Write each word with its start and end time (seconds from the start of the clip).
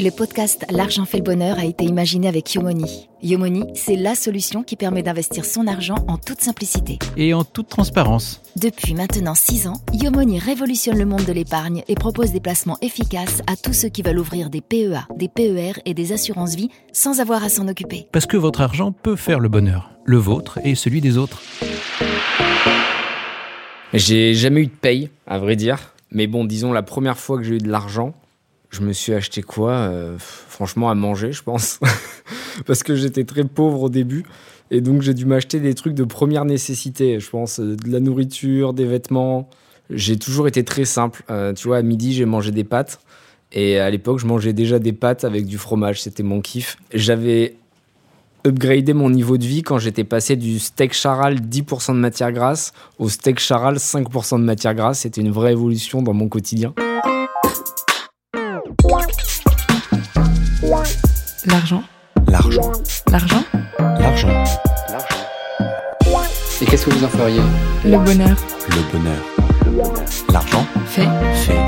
Le 0.00 0.10
podcast 0.10 0.64
L'argent 0.70 1.04
fait 1.04 1.16
le 1.16 1.24
bonheur 1.24 1.58
a 1.58 1.64
été 1.64 1.84
imaginé 1.84 2.28
avec 2.28 2.54
Yomoni. 2.54 3.08
Yomoni, 3.20 3.64
c'est 3.74 3.96
la 3.96 4.14
solution 4.14 4.62
qui 4.62 4.76
permet 4.76 5.02
d'investir 5.02 5.44
son 5.44 5.66
argent 5.66 5.96
en 6.06 6.18
toute 6.18 6.40
simplicité. 6.40 7.00
Et 7.16 7.34
en 7.34 7.42
toute 7.42 7.68
transparence. 7.68 8.40
Depuis 8.54 8.94
maintenant 8.94 9.34
6 9.34 9.66
ans, 9.66 9.80
Yomoni 9.92 10.38
révolutionne 10.38 10.98
le 10.98 11.04
monde 11.04 11.24
de 11.24 11.32
l'épargne 11.32 11.82
et 11.88 11.96
propose 11.96 12.30
des 12.30 12.38
placements 12.38 12.78
efficaces 12.80 13.42
à 13.48 13.56
tous 13.56 13.72
ceux 13.72 13.88
qui 13.88 14.02
veulent 14.02 14.20
ouvrir 14.20 14.50
des 14.50 14.60
PEA, 14.60 15.08
des 15.16 15.26
PER 15.26 15.72
et 15.84 15.94
des 15.94 16.12
assurances 16.12 16.54
vie 16.54 16.70
sans 16.92 17.18
avoir 17.18 17.42
à 17.42 17.48
s'en 17.48 17.66
occuper. 17.66 18.06
Parce 18.12 18.26
que 18.26 18.36
votre 18.36 18.60
argent 18.60 18.92
peut 18.92 19.16
faire 19.16 19.40
le 19.40 19.48
bonheur, 19.48 19.90
le 20.04 20.18
vôtre 20.18 20.60
et 20.62 20.76
celui 20.76 21.00
des 21.00 21.18
autres. 21.18 21.42
J'ai 23.92 24.32
jamais 24.34 24.60
eu 24.60 24.66
de 24.66 24.70
paye, 24.80 25.10
à 25.26 25.40
vrai 25.40 25.56
dire. 25.56 25.96
Mais 26.12 26.28
bon, 26.28 26.44
disons, 26.44 26.72
la 26.72 26.84
première 26.84 27.18
fois 27.18 27.36
que 27.36 27.42
j'ai 27.42 27.56
eu 27.56 27.58
de 27.58 27.68
l'argent, 27.68 28.14
je 28.70 28.82
me 28.82 28.92
suis 28.92 29.14
acheté 29.14 29.42
quoi 29.42 29.72
euh, 29.72 30.16
Franchement, 30.18 30.90
à 30.90 30.94
manger, 30.94 31.32
je 31.32 31.42
pense. 31.42 31.80
Parce 32.66 32.82
que 32.82 32.94
j'étais 32.94 33.24
très 33.24 33.44
pauvre 33.44 33.84
au 33.84 33.88
début. 33.88 34.24
Et 34.70 34.80
donc, 34.80 35.02
j'ai 35.02 35.14
dû 35.14 35.24
m'acheter 35.24 35.60
des 35.60 35.74
trucs 35.74 35.94
de 35.94 36.04
première 36.04 36.44
nécessité. 36.44 37.18
Je 37.20 37.30
pense 37.30 37.60
euh, 37.60 37.76
de 37.76 37.90
la 37.90 38.00
nourriture, 38.00 38.74
des 38.74 38.84
vêtements. 38.84 39.48
J'ai 39.90 40.18
toujours 40.18 40.48
été 40.48 40.64
très 40.64 40.84
simple. 40.84 41.22
Euh, 41.30 41.54
tu 41.54 41.68
vois, 41.68 41.78
à 41.78 41.82
midi, 41.82 42.12
j'ai 42.12 42.26
mangé 42.26 42.50
des 42.50 42.64
pâtes. 42.64 43.00
Et 43.52 43.78
à 43.78 43.88
l'époque, 43.88 44.18
je 44.18 44.26
mangeais 44.26 44.52
déjà 44.52 44.78
des 44.78 44.92
pâtes 44.92 45.24
avec 45.24 45.46
du 45.46 45.56
fromage. 45.56 46.02
C'était 46.02 46.22
mon 46.22 46.42
kiff. 46.42 46.76
J'avais 46.92 47.56
upgradé 48.46 48.92
mon 48.92 49.08
niveau 49.08 49.38
de 49.38 49.44
vie 49.44 49.62
quand 49.62 49.78
j'étais 49.78 50.04
passé 50.04 50.36
du 50.36 50.58
steak 50.58 50.92
charal 50.92 51.40
10% 51.40 51.94
de 51.94 51.98
matière 51.98 52.32
grasse 52.32 52.72
au 52.98 53.08
steak 53.08 53.40
charal 53.40 53.76
5% 53.76 54.38
de 54.38 54.44
matière 54.44 54.74
grasse. 54.74 55.00
C'était 55.00 55.22
une 55.22 55.30
vraie 55.30 55.52
évolution 55.52 56.02
dans 56.02 56.12
mon 56.12 56.28
quotidien. 56.28 56.74
L'argent. 61.48 61.82
L'argent. 62.26 62.72
L'argent. 63.10 63.44
L'argent. 63.98 64.44
Et 66.60 66.66
qu'est-ce 66.66 66.84
que 66.84 66.90
vous 66.90 67.04
en 67.04 67.08
feriez 67.08 67.40
Le 67.84 67.96
bonheur. 67.96 68.36
Le 68.68 68.92
bonheur. 68.92 69.96
L'argent 70.30 70.66
Fait. 70.84 71.08
fait. 71.34 71.64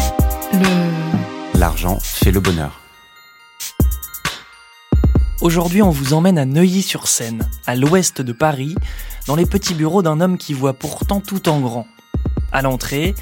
Le. 0.52 1.58
L'argent 1.58 1.98
fait 2.02 2.30
le 2.30 2.40
bonheur. 2.40 2.78
Aujourd'hui, 5.40 5.80
on 5.80 5.90
vous 5.90 6.12
emmène 6.12 6.36
à 6.36 6.44
Neuilly-sur-Seine, 6.44 7.48
à 7.66 7.74
l'ouest 7.74 8.20
de 8.20 8.32
Paris, 8.34 8.74
dans 9.26 9.36
les 9.36 9.46
petits 9.46 9.72
bureaux 9.74 10.02
d'un 10.02 10.20
homme 10.20 10.36
qui 10.36 10.52
voit 10.52 10.74
pourtant 10.74 11.20
tout 11.20 11.48
en 11.48 11.60
grand. 11.60 11.86
À 12.52 12.60
l'entrée, 12.60 13.14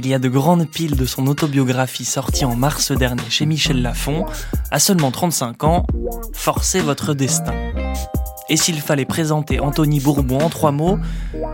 il 0.00 0.06
y 0.06 0.14
a 0.14 0.18
de 0.18 0.30
grandes 0.30 0.66
piles 0.66 0.96
de 0.96 1.04
son 1.04 1.26
autobiographie 1.26 2.06
sortie 2.06 2.46
en 2.46 2.56
mars 2.56 2.90
dernier 2.90 3.28
chez 3.28 3.44
Michel 3.44 3.82
Lafon. 3.82 4.24
À 4.70 4.78
seulement 4.78 5.10
35 5.10 5.62
ans, 5.64 5.86
forcez 6.32 6.80
votre 6.80 7.12
destin. 7.12 7.52
Et 8.48 8.56
s'il 8.56 8.80
fallait 8.80 9.04
présenter 9.04 9.60
Anthony 9.60 10.00
Bourbon 10.00 10.38
en 10.40 10.48
trois 10.48 10.72
mots, 10.72 10.98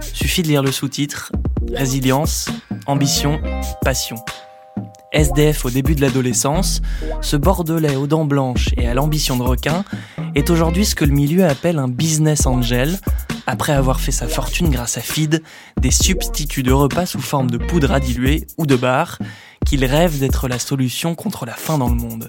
suffit 0.01 0.43
de 0.43 0.49
lire 0.49 0.63
le 0.63 0.71
sous-titre 0.71 1.33
Résilience, 1.73 2.49
ambition, 2.87 3.41
passion. 3.83 4.15
SDF 5.17 5.65
au 5.65 5.71
début 5.71 5.95
de 5.95 6.03
l'adolescence, 6.03 6.83
ce 7.23 7.37
Bordelais 7.37 7.97
aux 7.97 8.07
dents 8.07 8.27
blanches 8.27 8.69
et 8.77 8.87
à 8.87 8.93
l'ambition 8.93 9.39
de 9.39 9.43
requin 9.43 9.83
est 10.35 10.51
aujourd'hui 10.51 10.85
ce 10.85 10.95
que 10.95 11.07
le 11.07 11.13
milieu 11.13 11.47
appelle 11.47 11.79
un 11.79 11.89
business 11.89 12.45
angel, 12.47 12.99
après 13.47 13.73
avoir 13.73 13.99
fait 13.99 14.13
sa 14.13 14.29
fortune 14.29 14.69
grâce 14.69 14.99
à 14.99 15.01
Feed, 15.01 15.43
des 15.81 15.91
substituts 15.91 16.63
de 16.63 16.73
repas 16.73 17.07
sous 17.07 17.21
forme 17.21 17.51
de 17.51 17.57
poudre 17.57 17.93
à 17.93 18.01
diluer 18.01 18.47
ou 18.59 18.67
de 18.67 18.77
bar, 18.77 19.19
qu'il 19.65 19.87
rêve 19.87 20.19
d'être 20.19 20.49
la 20.49 20.59
solution 20.59 21.15
contre 21.15 21.47
la 21.47 21.55
faim 21.55 21.79
dans 21.79 21.89
le 21.89 21.95
monde. 21.95 22.29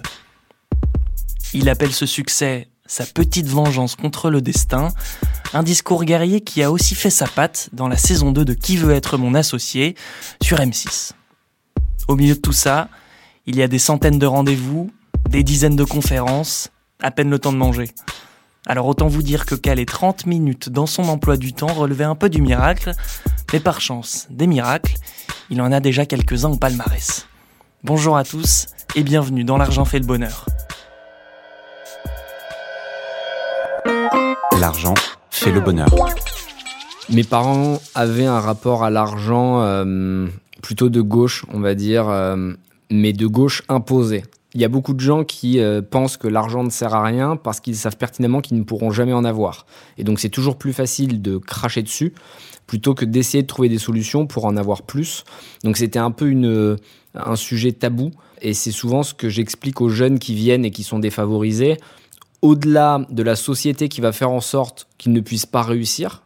Il 1.52 1.68
appelle 1.68 1.92
ce 1.92 2.06
succès 2.06 2.68
sa 2.86 3.04
petite 3.04 3.46
vengeance 3.46 3.96
contre 3.96 4.30
le 4.30 4.40
destin, 4.40 4.88
un 5.52 5.62
discours 5.62 6.04
guerrier 6.04 6.40
qui 6.40 6.62
a 6.62 6.72
aussi 6.72 6.94
fait 6.94 7.10
sa 7.10 7.26
patte 7.26 7.68
dans 7.74 7.86
la 7.86 7.98
saison 7.98 8.32
2 8.32 8.46
de 8.46 8.54
Qui 8.54 8.78
veut 8.78 8.94
être 8.94 9.18
mon 9.18 9.34
associé 9.34 9.94
sur 10.42 10.56
M6. 10.56 11.12
Au 12.08 12.16
milieu 12.16 12.34
de 12.34 12.40
tout 12.40 12.52
ça, 12.52 12.88
il 13.44 13.56
y 13.56 13.62
a 13.62 13.68
des 13.68 13.78
centaines 13.78 14.18
de 14.18 14.24
rendez-vous, 14.24 14.90
des 15.28 15.42
dizaines 15.42 15.76
de 15.76 15.84
conférences, 15.84 16.70
à 17.02 17.10
peine 17.10 17.28
le 17.28 17.38
temps 17.38 17.52
de 17.52 17.58
manger. 17.58 17.90
Alors 18.66 18.86
autant 18.86 19.08
vous 19.08 19.22
dire 19.22 19.44
que 19.44 19.54
caler 19.54 19.84
30 19.84 20.24
minutes 20.24 20.70
dans 20.70 20.86
son 20.86 21.06
emploi 21.10 21.36
du 21.36 21.52
temps 21.52 21.72
relevait 21.72 22.04
un 22.04 22.14
peu 22.14 22.30
du 22.30 22.40
miracle, 22.40 22.94
mais 23.52 23.60
par 23.60 23.82
chance, 23.82 24.26
des 24.30 24.46
miracles, 24.46 24.94
il 25.50 25.60
en 25.60 25.70
a 25.70 25.80
déjà 25.80 26.06
quelques-uns 26.06 26.48
au 26.48 26.56
palmarès. 26.56 27.26
Bonjour 27.84 28.16
à 28.16 28.24
tous 28.24 28.68
et 28.94 29.02
bienvenue 29.02 29.44
dans 29.44 29.58
L'argent 29.58 29.84
fait 29.84 29.98
le 29.98 30.06
bonheur. 30.06 30.46
L'argent 34.58 34.94
fait 35.30 35.52
le 35.52 35.60
bonheur. 35.60 35.88
Mes 37.10 37.24
parents 37.24 37.80
avaient 37.94 38.26
un 38.26 38.40
rapport 38.40 38.82
à 38.82 38.90
l'argent 38.90 39.60
euh, 39.60 40.26
plutôt 40.62 40.88
de 40.88 41.00
gauche, 41.00 41.44
on 41.52 41.60
va 41.60 41.74
dire, 41.74 42.08
euh, 42.08 42.52
mais 42.90 43.12
de 43.12 43.26
gauche 43.26 43.62
imposé. 43.68 44.22
Il 44.54 44.60
y 44.60 44.64
a 44.64 44.68
beaucoup 44.68 44.94
de 44.94 45.00
gens 45.00 45.24
qui 45.24 45.60
euh, 45.60 45.82
pensent 45.82 46.16
que 46.16 46.26
l'argent 46.26 46.64
ne 46.64 46.70
sert 46.70 46.94
à 46.94 47.04
rien 47.04 47.36
parce 47.36 47.60
qu'ils 47.60 47.76
savent 47.76 47.96
pertinemment 47.96 48.40
qu'ils 48.40 48.58
ne 48.58 48.64
pourront 48.64 48.90
jamais 48.90 49.12
en 49.12 49.24
avoir. 49.24 49.66
Et 49.98 50.04
donc 50.04 50.20
c'est 50.20 50.30
toujours 50.30 50.56
plus 50.56 50.72
facile 50.72 51.20
de 51.20 51.36
cracher 51.36 51.82
dessus 51.82 52.14
plutôt 52.66 52.94
que 52.94 53.04
d'essayer 53.04 53.42
de 53.42 53.46
trouver 53.46 53.68
des 53.68 53.78
solutions 53.78 54.26
pour 54.26 54.46
en 54.46 54.56
avoir 54.56 54.82
plus. 54.82 55.24
Donc 55.64 55.76
c'était 55.76 55.98
un 55.98 56.10
peu 56.10 56.28
une, 56.28 56.76
un 57.14 57.36
sujet 57.36 57.72
tabou 57.72 58.10
et 58.40 58.54
c'est 58.54 58.70
souvent 58.70 59.02
ce 59.02 59.14
que 59.14 59.28
j'explique 59.28 59.80
aux 59.80 59.88
jeunes 59.88 60.18
qui 60.18 60.34
viennent 60.34 60.64
et 60.64 60.70
qui 60.70 60.82
sont 60.82 60.98
défavorisés. 60.98 61.76
Au-delà 62.40 63.04
de 63.10 63.22
la 63.22 63.36
société 63.36 63.88
qui 63.88 64.00
va 64.00 64.12
faire 64.12 64.30
en 64.30 64.40
sorte 64.40 64.86
qu'ils 64.96 65.12
ne 65.12 65.20
puissent 65.20 65.46
pas 65.46 65.62
réussir, 65.62 66.22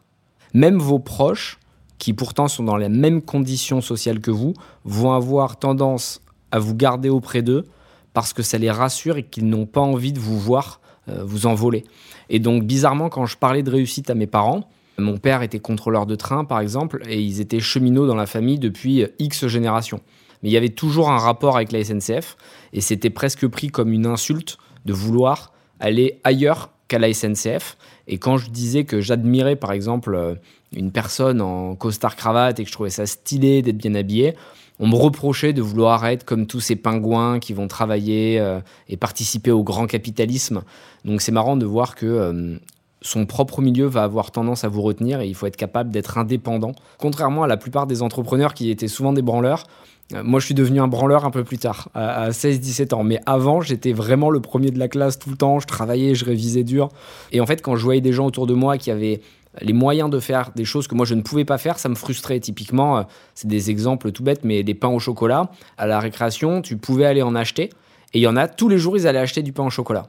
même 0.53 0.79
vos 0.79 0.99
proches, 0.99 1.59
qui 2.03 2.15
pourtant 2.15 2.49
sont 2.49 2.65
dans 2.65 2.77
les 2.77 2.89
mêmes 2.89 3.23
conditions 3.23 3.81
sociales 3.81 4.19
que 4.19 4.33
vous, 4.33 4.55
vont 4.85 5.13
avoir 5.13 5.61
tendance 5.61 6.21
à 6.51 6.59
vous 6.59 6.75
garder 6.75 7.09
auprès 7.09 7.43
d'eux 7.43 7.65
parce 8.13 8.33
que 8.33 8.43
ça 8.43 8.59
les 8.59 8.73
rassure 8.73 9.19
et 9.19 9.23
qu'ils 9.23 9.47
n'ont 9.47 9.67
pas 9.67 9.83
envie 9.83 10.13
de 10.13 10.19
vous 10.19 10.37
voir 10.37 10.81
euh, 11.09 11.23
vous 11.25 11.47
envoler. 11.47 11.85
Et 12.29 12.41
donc 12.41 12.65
bizarrement, 12.65 13.09
quand 13.09 13.27
je 13.27 13.37
parlais 13.37 13.63
de 13.63 13.71
réussite 13.71 14.11
à 14.11 14.17
mes 14.17 14.27
parents, 14.27 14.69
mon 14.99 15.17
père 15.17 15.43
était 15.43 15.61
contrôleur 15.61 16.07
de 16.07 16.17
train 16.17 16.45
par 16.45 16.59
exemple, 16.59 17.05
et 17.09 17.23
ils 17.23 17.41
étaient 17.41 17.61
cheminots 17.61 18.09
dans 18.09 18.17
la 18.17 18.27
famille 18.27 18.59
depuis 18.59 19.07
X 19.21 19.47
générations. 19.47 20.01
Mais 20.43 20.49
il 20.49 20.53
y 20.53 20.57
avait 20.57 20.71
toujours 20.71 21.09
un 21.09 21.19
rapport 21.19 21.55
avec 21.55 21.71
la 21.71 21.85
SNCF, 21.85 22.37
et 22.73 22.81
c'était 22.81 23.11
presque 23.11 23.47
pris 23.47 23.69
comme 23.69 23.93
une 23.93 24.07
insulte 24.07 24.59
de 24.87 24.93
vouloir 24.93 25.53
aller 25.79 26.19
ailleurs 26.25 26.71
qu'à 26.89 26.99
la 26.99 27.15
SNCF. 27.15 27.77
Et 28.09 28.19
quand 28.19 28.39
je 28.39 28.51
disais 28.51 28.83
que 28.83 29.01
j'admirais 29.01 29.55
par 29.55 29.71
exemple 29.71 30.17
euh, 30.17 30.35
une 30.75 30.91
personne 30.91 31.41
en 31.41 31.75
costard 31.75 32.17
cravate 32.17 32.61
et 32.61 32.65
que 32.65 32.69
je 32.69 32.73
trouvais 32.73 32.91
ça 32.91 33.07
stylé 33.07 33.63
d'être 33.63 33.77
bien 33.77 33.95
habillé, 33.95 34.35
on 34.79 34.89
me 34.89 34.97
reprochait 34.97 35.53
de 35.53 35.63
vouloir 35.63 36.05
être 36.07 36.25
comme 36.25 36.47
tous 36.47 36.61
ces 36.61 36.77
pingouins 36.77 37.39
qui 37.39 37.53
vont 37.53 37.69
travailler 37.69 38.41
euh, 38.41 38.61
et 38.89 38.97
participer 38.97 39.51
au 39.51 39.63
grand 39.63 39.87
capitalisme. 39.87 40.63
Donc 41.05 41.21
c'est 41.21 41.33
marrant 41.33 41.57
de 41.57 41.67
voir 41.67 41.95
que 41.95 42.07
euh, 42.07 42.57
son 43.01 43.27
propre 43.27 43.61
milieu 43.61 43.87
va 43.87 44.03
avoir 44.03 44.31
tendance 44.31 44.65
à 44.65 44.69
vous 44.69 44.83
retenir 44.83 45.21
et 45.21 45.29
il 45.29 45.35
faut 45.35 45.47
être 45.47 45.57
capable 45.57 45.91
d'être 45.91 46.19
indépendant. 46.19 46.73
Contrairement 46.99 47.43
à 47.43 47.47
la 47.47 47.57
plupart 47.57 47.87
des 47.87 48.03
entrepreneurs 48.03 48.55
qui 48.55 48.71
étaient 48.71 48.89
souvent 48.89 49.13
des 49.13 49.23
branleurs, 49.23 49.67
euh, 50.15 50.23
moi, 50.25 50.41
je 50.41 50.47
suis 50.47 50.55
devenu 50.55 50.81
un 50.81 50.89
branleur 50.89 51.25
un 51.25 51.31
peu 51.31 51.45
plus 51.45 51.59
tard, 51.59 51.89
à 51.95 52.31
16-17 52.31 52.95
ans. 52.95 53.05
Mais 53.05 53.21
avant, 53.27 53.61
j'étais 53.61 53.93
vraiment 53.93 54.31
le 54.31 54.41
premier 54.41 54.71
de 54.71 54.79
la 54.79 54.89
classe 54.89 55.19
tout 55.19 55.31
le 55.31 55.37
temps. 55.37 55.61
Je 55.61 55.67
travaillais, 55.67 56.15
je 56.15 56.25
révisais 56.25 56.65
dur. 56.65 56.89
Et 57.31 57.41
en 57.41 57.47
fait, 57.47 57.63
quand 57.63 57.77
je 57.77 57.85
voyais 57.85 58.01
des 58.01 58.13
gens 58.13 58.27
autour 58.27 58.47
de 58.47 58.55
moi 58.55 58.79
qui 58.79 58.91
avaient 58.91 59.21
les 59.61 59.73
moyens 59.73 60.09
de 60.11 60.19
faire 60.19 60.51
des 60.55 60.65
choses 60.65 60.87
que 60.87 60.95
moi 60.95 61.05
je 61.05 61.15
ne 61.15 61.23
pouvais 61.23 61.45
pas 61.45 61.59
faire, 61.59 61.79
ça 61.79 61.89
me 61.89 61.95
frustrait. 61.95 62.41
Typiquement, 62.41 62.99
euh, 62.99 63.03
c'est 63.35 63.49
des 63.49 63.71
exemples 63.71 64.13
tout 64.13 64.23
bêtes, 64.23 64.45
mais 64.45 64.63
des 64.63 64.75
pains 64.75 64.89
au 64.89 64.99
chocolat. 64.99 65.51
À 65.77 65.87
la 65.87 66.01
récréation, 66.01 66.63
tu 66.63 66.77
pouvais 66.77 67.05
aller 67.05 67.23
en 67.23 67.35
acheter. 67.35 67.71
Et 68.15 68.19
il 68.19 68.23
y 68.23 68.27
en 68.27 68.37
a, 68.37 68.49
tous 68.49 68.69
les 68.69 68.79
jours, 68.79 68.97
ils 68.97 69.07
allaient 69.07 69.19
acheter 69.19 69.43
du 69.43 69.53
pain 69.53 69.65
au 69.65 69.71
chocolat. 69.71 70.09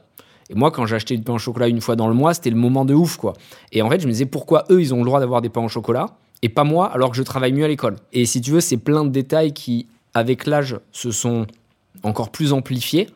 Et 0.50 0.54
moi, 0.54 0.70
quand 0.70 0.86
j'achetais 0.86 1.16
du 1.16 1.22
pain 1.22 1.34
au 1.34 1.38
chocolat 1.38 1.68
une 1.68 1.80
fois 1.80 1.96
dans 1.96 2.08
le 2.08 2.14
mois, 2.14 2.34
c'était 2.34 2.50
le 2.50 2.56
moment 2.56 2.84
de 2.84 2.94
ouf, 2.94 3.16
quoi. 3.16 3.32
Et 3.72 3.80
en 3.82 3.88
fait, 3.88 4.00
je 4.00 4.06
me 4.06 4.12
disais, 4.12 4.26
pourquoi 4.26 4.64
eux, 4.70 4.80
ils 4.80 4.92
ont 4.92 4.98
le 4.98 5.04
droit 5.04 5.20
d'avoir 5.20 5.40
des 5.40 5.48
pains 5.48 5.64
au 5.64 5.68
chocolat 5.68 6.16
et 6.42 6.50
pas 6.50 6.64
moi, 6.64 6.86
alors 6.92 7.10
que 7.10 7.16
je 7.16 7.22
travaille 7.22 7.52
mieux 7.52 7.64
à 7.64 7.68
l'école? 7.68 7.96
Et 8.12 8.26
si 8.26 8.42
tu 8.42 8.50
veux, 8.50 8.60
c'est 8.60 8.76
plein 8.76 9.04
de 9.04 9.10
détails 9.10 9.54
qui, 9.54 9.86
avec 10.12 10.46
l'âge, 10.46 10.78
se 10.92 11.10
sont 11.10 11.46
encore 12.02 12.30
plus 12.30 12.52
amplifiés. 12.52 13.08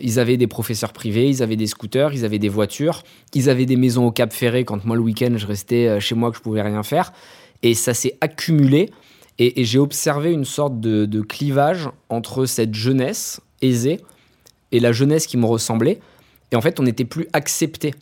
Ils 0.00 0.18
avaient 0.18 0.36
des 0.36 0.46
professeurs 0.46 0.92
privés, 0.92 1.28
ils 1.28 1.42
avaient 1.42 1.56
des 1.56 1.66
scooters, 1.66 2.12
ils 2.12 2.24
avaient 2.24 2.38
des 2.38 2.48
voitures, 2.48 3.02
ils 3.34 3.50
avaient 3.50 3.66
des 3.66 3.76
maisons 3.76 4.06
au 4.06 4.10
Cap 4.10 4.32
Ferré 4.32 4.64
quand 4.64 4.84
moi 4.84 4.96
le 4.96 5.02
week-end 5.02 5.32
je 5.36 5.46
restais 5.46 6.00
chez 6.00 6.14
moi 6.14 6.30
que 6.30 6.36
je 6.36 6.42
pouvais 6.42 6.62
rien 6.62 6.82
faire. 6.82 7.12
Et 7.62 7.74
ça 7.74 7.94
s'est 7.94 8.16
accumulé 8.20 8.90
et, 9.38 9.60
et 9.60 9.64
j'ai 9.64 9.78
observé 9.78 10.32
une 10.32 10.44
sorte 10.44 10.80
de, 10.80 11.06
de, 11.06 11.20
clivage 11.20 11.88
entre 12.08 12.46
cette 12.46 12.74
jeunesse 12.74 13.40
aisée 13.60 14.00
et 14.72 14.80
la 14.80 14.92
jeunesse 14.92 15.26
qui 15.26 15.36
me 15.36 15.46
ressemblait. 15.46 16.00
Et 16.50 16.56
en 16.56 16.60
fait, 16.60 16.80
on 16.80 16.82
n'était 16.82 17.04
plus 17.04 17.26
accepté. 17.32 17.94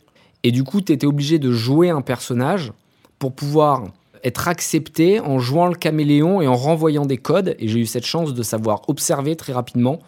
Et 0.43 0.51
du 0.51 0.63
coup, 0.63 0.81
tu 0.81 0.91
étais 0.91 1.07
obligé 1.07 1.39
de 1.39 1.51
jouer 1.51 1.89
un 1.89 2.01
personnage 2.01 2.73
pour 3.19 3.33
pouvoir 3.33 3.85
être 4.23 4.47
accepté 4.47 5.19
en 5.19 5.39
jouant 5.39 5.67
le 5.67 5.75
caméléon 5.75 6.41
et 6.41 6.47
en 6.47 6.55
renvoyant 6.55 7.05
des 7.05 7.17
codes. 7.17 7.55
Et 7.59 7.67
j'ai 7.67 7.79
eu 7.79 7.85
cette 7.85 8.05
chance 8.05 8.33
de 8.33 8.43
savoir 8.43 8.81
observer 8.87 9.35
très 9.35 9.53
rapidement 9.53 9.99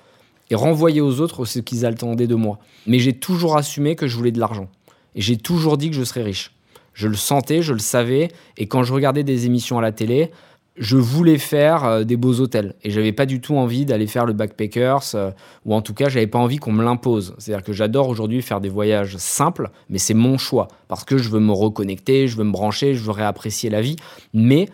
et 0.54 0.56
renvoyer 0.56 1.02
aux 1.02 1.20
autres 1.20 1.46
ce 1.46 1.58
qu'ils 1.58 1.84
attendaient 1.84 2.28
de 2.28 2.36
moi. 2.36 2.60
Mais 2.86 3.00
j'ai 3.00 3.14
toujours 3.14 3.58
assumé 3.58 3.96
que 3.96 4.06
je 4.06 4.16
voulais 4.16 4.32
de 4.32 4.40
l'argent. 4.40 4.68
Et 5.16 5.22
j'ai 5.22 5.36
toujours 5.36 5.78
dit 5.78 5.90
que 5.90 5.96
je 5.96 6.04
serais 6.04 6.22
riche. 6.22 6.54
Je 6.94 7.08
le 7.08 7.16
sentais, 7.16 7.64
je 7.64 7.74
le 7.74 7.80
savais, 7.80 8.30
et 8.58 8.68
quand 8.68 8.84
je 8.84 8.94
regardais 8.94 9.24
des 9.24 9.48
émissions 9.48 9.80
à 9.80 9.82
la 9.82 9.92
télé, 9.92 10.30
je 10.78 10.96
voulais 10.96 11.40
faire 11.40 11.84
euh, 11.86 12.04
des 12.04 12.18
beaux 12.18 12.40
hôtels 12.40 12.76
et 12.84 12.92
j'avais 12.92 13.12
pas 13.12 13.26
du 13.26 13.42
tout 13.42 13.56
envie 13.56 13.86
d'aller 13.86 14.08
faire 14.08 14.26
le 14.26 14.34
backpackers 14.34 15.04
euh, 15.14 15.30
ou 15.66 15.76
en 15.76 15.82
tout 15.82 15.94
cas 15.94 16.10
j'avais 16.10 16.26
pas 16.26 16.40
envie 16.40 16.58
qu'on 16.58 16.72
me 16.72 16.84
l'impose. 16.84 17.36
C'est-à-dire 17.38 17.64
que 17.64 17.74
j'adore 17.74 18.10
aujourd'hui 18.10 18.42
faire 18.42 18.60
des 18.60 18.70
voyages 18.70 19.18
simples, 19.18 19.70
mais 19.90 20.00
c'est 20.00 20.16
mon 20.16 20.40
choix 20.40 20.68
parce 20.88 21.04
que 21.04 21.18
je 21.18 21.30
veux 21.30 21.40
me 21.40 21.52
reconnecter, 21.52 22.28
je 22.28 22.38
veux 22.38 22.44
me 22.44 22.52
brancher, 22.52 22.96
je 22.96 23.04
veux 23.04 23.12
réapprécier 23.12 23.70
la 23.70 23.82
vie, 23.82 23.98
mais 24.34 24.68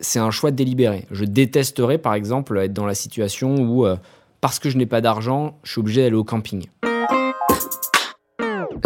c'est 0.00 0.18
un 0.18 0.30
choix 0.30 0.50
délibéré. 0.50 1.06
Je 1.10 1.24
détesterais 1.24 1.98
par 1.98 2.14
exemple 2.14 2.58
être 2.58 2.72
dans 2.72 2.86
la 2.86 2.94
situation 2.94 3.56
où 3.56 3.86
euh, 3.86 3.96
parce 4.40 4.58
que 4.58 4.70
je 4.70 4.76
n'ai 4.76 4.86
pas 4.86 5.00
d'argent, 5.00 5.58
je 5.64 5.72
suis 5.72 5.80
obligé 5.80 6.02
d'aller 6.02 6.16
au 6.16 6.24
camping. 6.24 6.66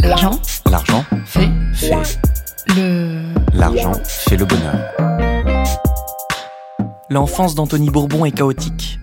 L'argent 0.03 0.41
L'argent 0.71 1.05
fait 1.27 1.49
fait. 1.75 2.19
le. 2.77 3.35
L'argent 3.55 3.93
fait 4.05 4.37
le 4.37 4.45
bonheur. 4.45 4.77
L'enfance 7.11 7.55
d'Anthony 7.55 7.91
Bourbon 7.91 8.25
est 8.25 8.33
chaotique. 8.33 8.99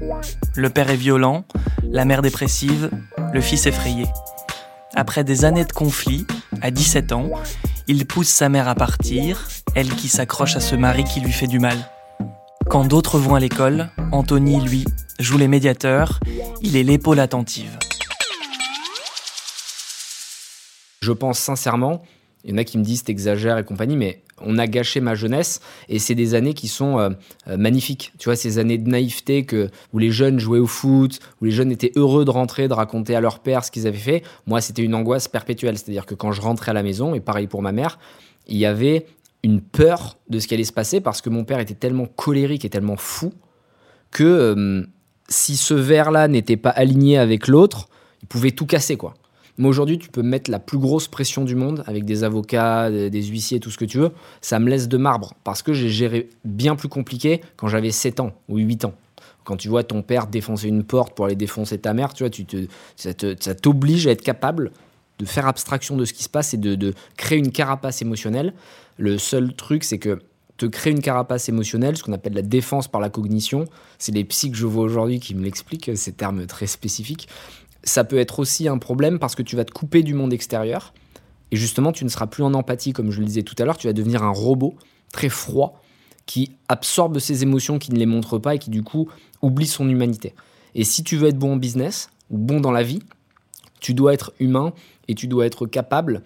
Le 0.56 0.70
père 0.70 0.90
est 0.90 0.96
violent, 0.96 1.46
la 1.84 2.06
mère 2.06 2.22
dépressive, 2.22 2.90
le 3.34 3.42
fils 3.42 3.68
effrayé. 3.68 4.06
Après 4.96 5.24
des 5.24 5.46
années 5.46 5.66
de 5.66 5.72
conflits, 5.72 6.26
à 6.62 6.72
17 6.72 7.12
ans, 7.12 7.30
il 7.88 8.06
pousse 8.08 8.28
sa 8.28 8.50
mère 8.50 8.68
à 8.68 8.76
partir, 8.76 9.48
elle 9.76 9.90
qui 9.90 10.10
s'accroche 10.10 10.56
à 10.56 10.60
ce 10.60 10.76
mari 10.76 11.04
qui 11.04 11.20
lui 11.22 11.32
fait 11.32 11.48
du 11.48 11.60
mal. 11.60 11.78
Quand 12.70 12.86
d'autres 12.86 13.18
vont 13.18 13.34
à 13.34 13.40
l'école, 13.40 13.90
Anthony, 14.12 14.62
lui, 14.62 14.86
joue 15.20 15.40
les 15.40 15.48
médiateurs, 15.48 16.20
il 16.62 16.78
est 16.78 16.84
l'épaule 16.84 17.20
attentive. 17.20 17.76
Je 21.02 21.12
pense 21.12 21.40
sincèrement, 21.40 22.04
il 22.44 22.52
y 22.52 22.54
en 22.54 22.58
a 22.58 22.64
qui 22.64 22.78
me 22.78 22.84
disent 22.84 23.04
t'exagères 23.04 23.58
et 23.58 23.64
compagnie, 23.64 23.98
mais 23.98 24.22
on 24.40 24.60
a 24.60 24.68
gâché 24.68 25.02
ma 25.02 25.16
jeunesse 25.16 25.62
et 25.88 25.98
c'est 25.98 26.14
des 26.14 26.36
années 26.36 26.54
qui 26.54 26.68
sont 26.68 27.00
euh, 27.00 27.10
euh, 27.48 27.58
magnifiques. 27.58 28.14
Tu 28.20 28.26
vois, 28.26 28.36
ces 28.36 28.60
années 28.60 28.78
de 28.78 28.88
naïveté 28.88 29.48
où 29.92 29.98
les 29.98 30.12
jeunes 30.12 30.40
jouaient 30.40 30.60
au 30.60 30.68
foot, 30.68 31.20
où 31.42 31.46
les 31.46 31.52
jeunes 31.52 31.72
étaient 31.72 31.92
heureux 31.96 32.24
de 32.24 32.30
rentrer, 32.30 32.68
de 32.68 32.74
raconter 32.74 33.16
à 33.16 33.20
leur 33.20 33.40
père 33.40 33.66
ce 33.66 33.72
qu'ils 33.72 33.88
avaient 33.88 33.98
fait. 33.98 34.24
Moi, 34.46 34.62
c'était 34.62 34.84
une 34.84 34.94
angoisse 34.94 35.28
perpétuelle. 35.28 35.80
C'est-à-dire 35.80 36.06
que 36.06 36.14
quand 36.14 36.34
je 36.34 36.42
rentrais 36.42 36.70
à 36.70 36.76
la 36.76 36.84
maison, 36.84 37.16
et 37.16 37.20
pareil 37.20 37.48
pour 37.48 37.64
ma 37.64 37.72
mère, 37.72 37.98
il 38.48 38.58
y 38.58 38.66
avait 38.68 39.08
une 39.44 39.62
peur 39.62 40.18
de 40.30 40.40
ce 40.40 40.48
qui 40.48 40.54
allait 40.54 40.64
se 40.64 40.74
passer 40.74 41.02
parce 41.02 41.22
que 41.22 41.30
mon 41.30 41.44
père 41.44 41.60
était 41.60 41.74
tellement 41.74 42.06
colérique 42.06 42.66
et 42.66 42.70
tellement 42.70 42.98
fou 42.98 43.34
que 44.12 44.24
euh, 44.24 44.84
si 45.30 45.56
ce 45.56 45.74
verre-là 45.74 46.28
n'était 46.28 46.58
pas 46.58 46.72
aligné 46.72 47.18
avec 47.18 47.48
l'autre, 47.48 47.88
il 48.22 48.28
pouvait 48.28 48.52
tout 48.52 48.66
casser, 48.66 48.98
quoi. 48.98 49.14
Mais 49.58 49.68
aujourd'hui, 49.68 50.00
tu 50.00 50.08
peux 50.08 50.22
mettre 50.22 50.50
la 50.50 50.60
plus 50.60 50.78
grosse 50.78 51.10
pression 51.10 51.44
du 51.44 51.54
monde 51.54 51.84
avec 51.86 52.06
des 52.06 52.24
avocats, 52.24 52.90
des 52.90 53.24
huissiers, 53.24 53.60
tout 53.60 53.70
ce 53.70 53.78
que 53.78 53.84
tu 53.84 53.98
veux. 53.98 54.12
Ça 54.40 54.58
me 54.58 54.70
laisse 54.70 54.88
de 54.88 54.96
marbre 54.96 55.34
parce 55.44 55.62
que 55.62 55.74
j'ai 55.74 55.90
géré 55.90 56.30
bien 56.46 56.78
plus 56.78 56.88
compliqué 56.88 57.42
quand 57.58 57.68
j'avais 57.68 57.92
7 57.92 58.22
ans 58.22 58.32
ou 58.48 58.58
8 58.58 58.86
ans. 58.86 58.94
Quand 59.44 59.58
tu 59.58 59.68
vois 59.68 59.84
ton 59.84 60.02
père 60.02 60.28
défoncer 60.28 60.70
une 60.70 60.86
porte 60.86 61.14
pour 61.14 61.26
aller 61.26 61.36
défoncer 61.36 61.78
ta 61.78 61.94
mère, 61.94 62.14
tu 62.14 62.24
vois, 62.24 62.30
tu 62.30 62.46
te, 62.46 62.68
ça 62.96 63.14
t'oblige 63.54 64.08
à 64.08 64.12
être 64.12 64.22
capable 64.22 64.72
de 65.18 65.26
faire 65.26 65.46
abstraction 65.46 65.98
de 65.98 66.06
ce 66.06 66.14
qui 66.14 66.24
se 66.24 66.30
passe 66.30 66.54
et 66.54 66.58
de 66.58 66.94
créer 67.18 67.38
une 67.38 67.52
carapace 67.52 68.02
émotionnelle. 68.02 68.54
Le 69.00 69.18
seul 69.18 69.54
truc, 69.54 69.86
c'est 69.86 69.98
que 69.98 70.20
te 70.58 70.66
créer 70.66 70.92
une 70.92 71.00
carapace 71.00 71.48
émotionnelle, 71.48 71.96
ce 71.96 72.04
qu'on 72.04 72.12
appelle 72.12 72.34
la 72.34 72.42
défense 72.42 72.90
par 72.90 73.00
la 73.00 73.10
cognition, 73.10 73.64
c'est 73.98 74.12
les 74.12 74.26
psys 74.26 74.52
que 74.52 74.58
je 74.58 74.66
vois 74.66 74.84
aujourd'hui 74.84 75.22
qui 75.22 75.36
me 75.36 75.42
l'expliquent, 75.42 75.96
ces 75.96 76.12
termes 76.12 76.46
très 76.48 76.68
spécifiques. 76.68 77.30
Ça 77.86 78.04
peut 78.04 78.18
être 78.18 78.40
aussi 78.40 78.68
un 78.68 78.78
problème 78.78 79.18
parce 79.18 79.36
que 79.36 79.42
tu 79.42 79.56
vas 79.56 79.64
te 79.64 79.72
couper 79.72 80.04
du 80.04 80.14
monde 80.14 80.34
extérieur 80.34 80.94
et 81.52 81.56
justement 81.56 81.94
tu 81.94 82.04
ne 82.04 82.10
seras 82.10 82.28
plus 82.28 82.44
en 82.44 82.54
empathie, 82.54 82.92
comme 82.92 83.10
je 83.10 83.22
le 83.22 83.26
disais 83.26 83.44
tout 83.44 83.56
à 83.58 83.64
l'heure, 83.64 83.78
tu 83.78 83.88
vas 83.88 83.94
devenir 83.94 84.22
un 84.22 84.32
robot 84.32 84.76
très 85.14 85.30
froid 85.30 85.82
qui 86.26 86.52
absorbe 86.68 87.20
ses 87.20 87.42
émotions, 87.42 87.80
qui 87.80 87.94
ne 87.94 87.98
les 87.98 88.06
montre 88.06 88.38
pas 88.38 88.56
et 88.56 88.60
qui 88.60 88.70
du 88.70 88.84
coup 88.84 89.10
oublie 89.42 89.66
son 89.66 89.88
humanité. 89.88 90.36
Et 90.76 90.84
si 90.84 91.06
tu 91.06 91.16
veux 91.16 91.30
être 91.30 91.40
bon 91.40 91.54
en 91.54 91.56
business 91.56 92.10
ou 92.30 92.38
bon 92.38 92.60
dans 92.60 92.74
la 92.74 92.84
vie, 92.84 93.00
tu 93.80 93.94
dois 93.94 94.14
être 94.14 94.34
humain 94.42 94.74
et 95.08 95.16
tu 95.16 95.28
dois 95.28 95.46
être 95.46 95.68
capable 95.68 96.22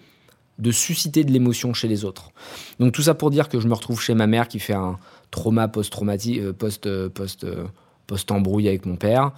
de 0.58 0.70
susciter 0.70 1.24
de 1.24 1.32
l'émotion 1.32 1.74
chez 1.74 1.88
les 1.88 2.04
autres. 2.04 2.30
Donc 2.78 2.92
tout 2.92 3.02
ça 3.02 3.14
pour 3.14 3.30
dire 3.30 3.48
que 3.48 3.60
je 3.60 3.68
me 3.68 3.74
retrouve 3.74 4.00
chez 4.00 4.14
ma 4.14 4.26
mère 4.26 4.48
qui 4.48 4.58
fait 4.58 4.74
un 4.74 4.98
trauma 5.30 5.68
post-traumatique, 5.68 6.38
euh, 6.38 6.52
post, 6.52 6.86
euh, 6.86 7.08
post, 7.08 7.44
euh, 7.44 7.64
post-embrouille 8.06 8.68
avec 8.68 8.86
mon 8.86 8.96
père, 8.96 9.32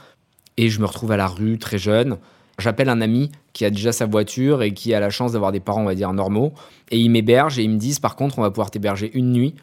et 0.57 0.69
je 0.69 0.81
me 0.81 0.87
retrouve 0.87 1.13
à 1.13 1.17
la 1.17 1.27
rue 1.27 1.59
très 1.59 1.79
jeune. 1.79 2.19
J'appelle 2.59 2.89
un 2.89 3.01
ami 3.01 3.31
qui 3.53 3.65
a 3.65 3.71
déjà 3.71 3.93
sa 3.93 4.07
voiture 4.07 4.63
et 4.63 4.73
qui 4.73 4.95
a 4.95 5.01
la 5.01 5.11
chance 5.11 5.33
d'avoir 5.33 5.53
des 5.53 5.61
parents, 5.61 5.83
on 5.83 5.87
va 5.87 5.95
dire, 5.95 6.13
normaux, 6.13 6.53
et 6.91 6.99
ils 6.99 7.11
m'hébergent 7.11 7.59
et 7.59 7.63
ils 7.63 7.71
me 7.71 7.79
disent 7.79 7.99
par 7.99 8.17
contre, 8.17 8.39
on 8.39 8.43
va 8.43 8.51
pouvoir 8.51 8.71
t'héberger 8.71 9.11
une 9.15 9.33
nuit, 9.33 9.55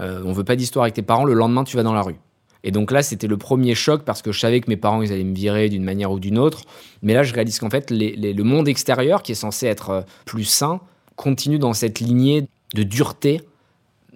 euh, 0.00 0.22
on 0.24 0.32
veut 0.32 0.44
pas 0.44 0.56
d'histoire 0.56 0.84
avec 0.84 0.94
tes 0.94 1.02
parents, 1.02 1.24
le 1.24 1.34
lendemain 1.34 1.64
tu 1.64 1.76
vas 1.76 1.82
dans 1.82 1.94
la 1.94 2.02
rue. 2.02 2.16
Et 2.64 2.72
donc 2.72 2.90
là, 2.90 3.02
c'était 3.02 3.28
le 3.28 3.36
premier 3.36 3.76
choc 3.76 4.02
parce 4.04 4.22
que 4.22 4.32
je 4.32 4.40
savais 4.40 4.60
que 4.60 4.68
mes 4.68 4.76
parents, 4.76 5.02
ils 5.02 5.12
allaient 5.12 5.22
me 5.22 5.34
virer 5.34 5.68
d'une 5.68 5.84
manière 5.84 6.10
ou 6.10 6.18
d'une 6.18 6.36
autre. 6.36 6.62
Mais 7.00 7.14
là, 7.14 7.22
je 7.22 7.32
réalise 7.32 7.60
qu'en 7.60 7.70
fait, 7.70 7.92
le 7.92 8.42
monde 8.42 8.66
extérieur, 8.66 9.22
qui 9.22 9.32
est 9.32 9.36
censé 9.36 9.66
être 9.66 10.04
plus 10.24 10.44
sain, 10.44 10.80
continue 11.16 11.58
dans 11.58 11.72
cette 11.72 12.00
lignée 12.00 12.48
de 12.74 12.82
dureté, 12.82 13.42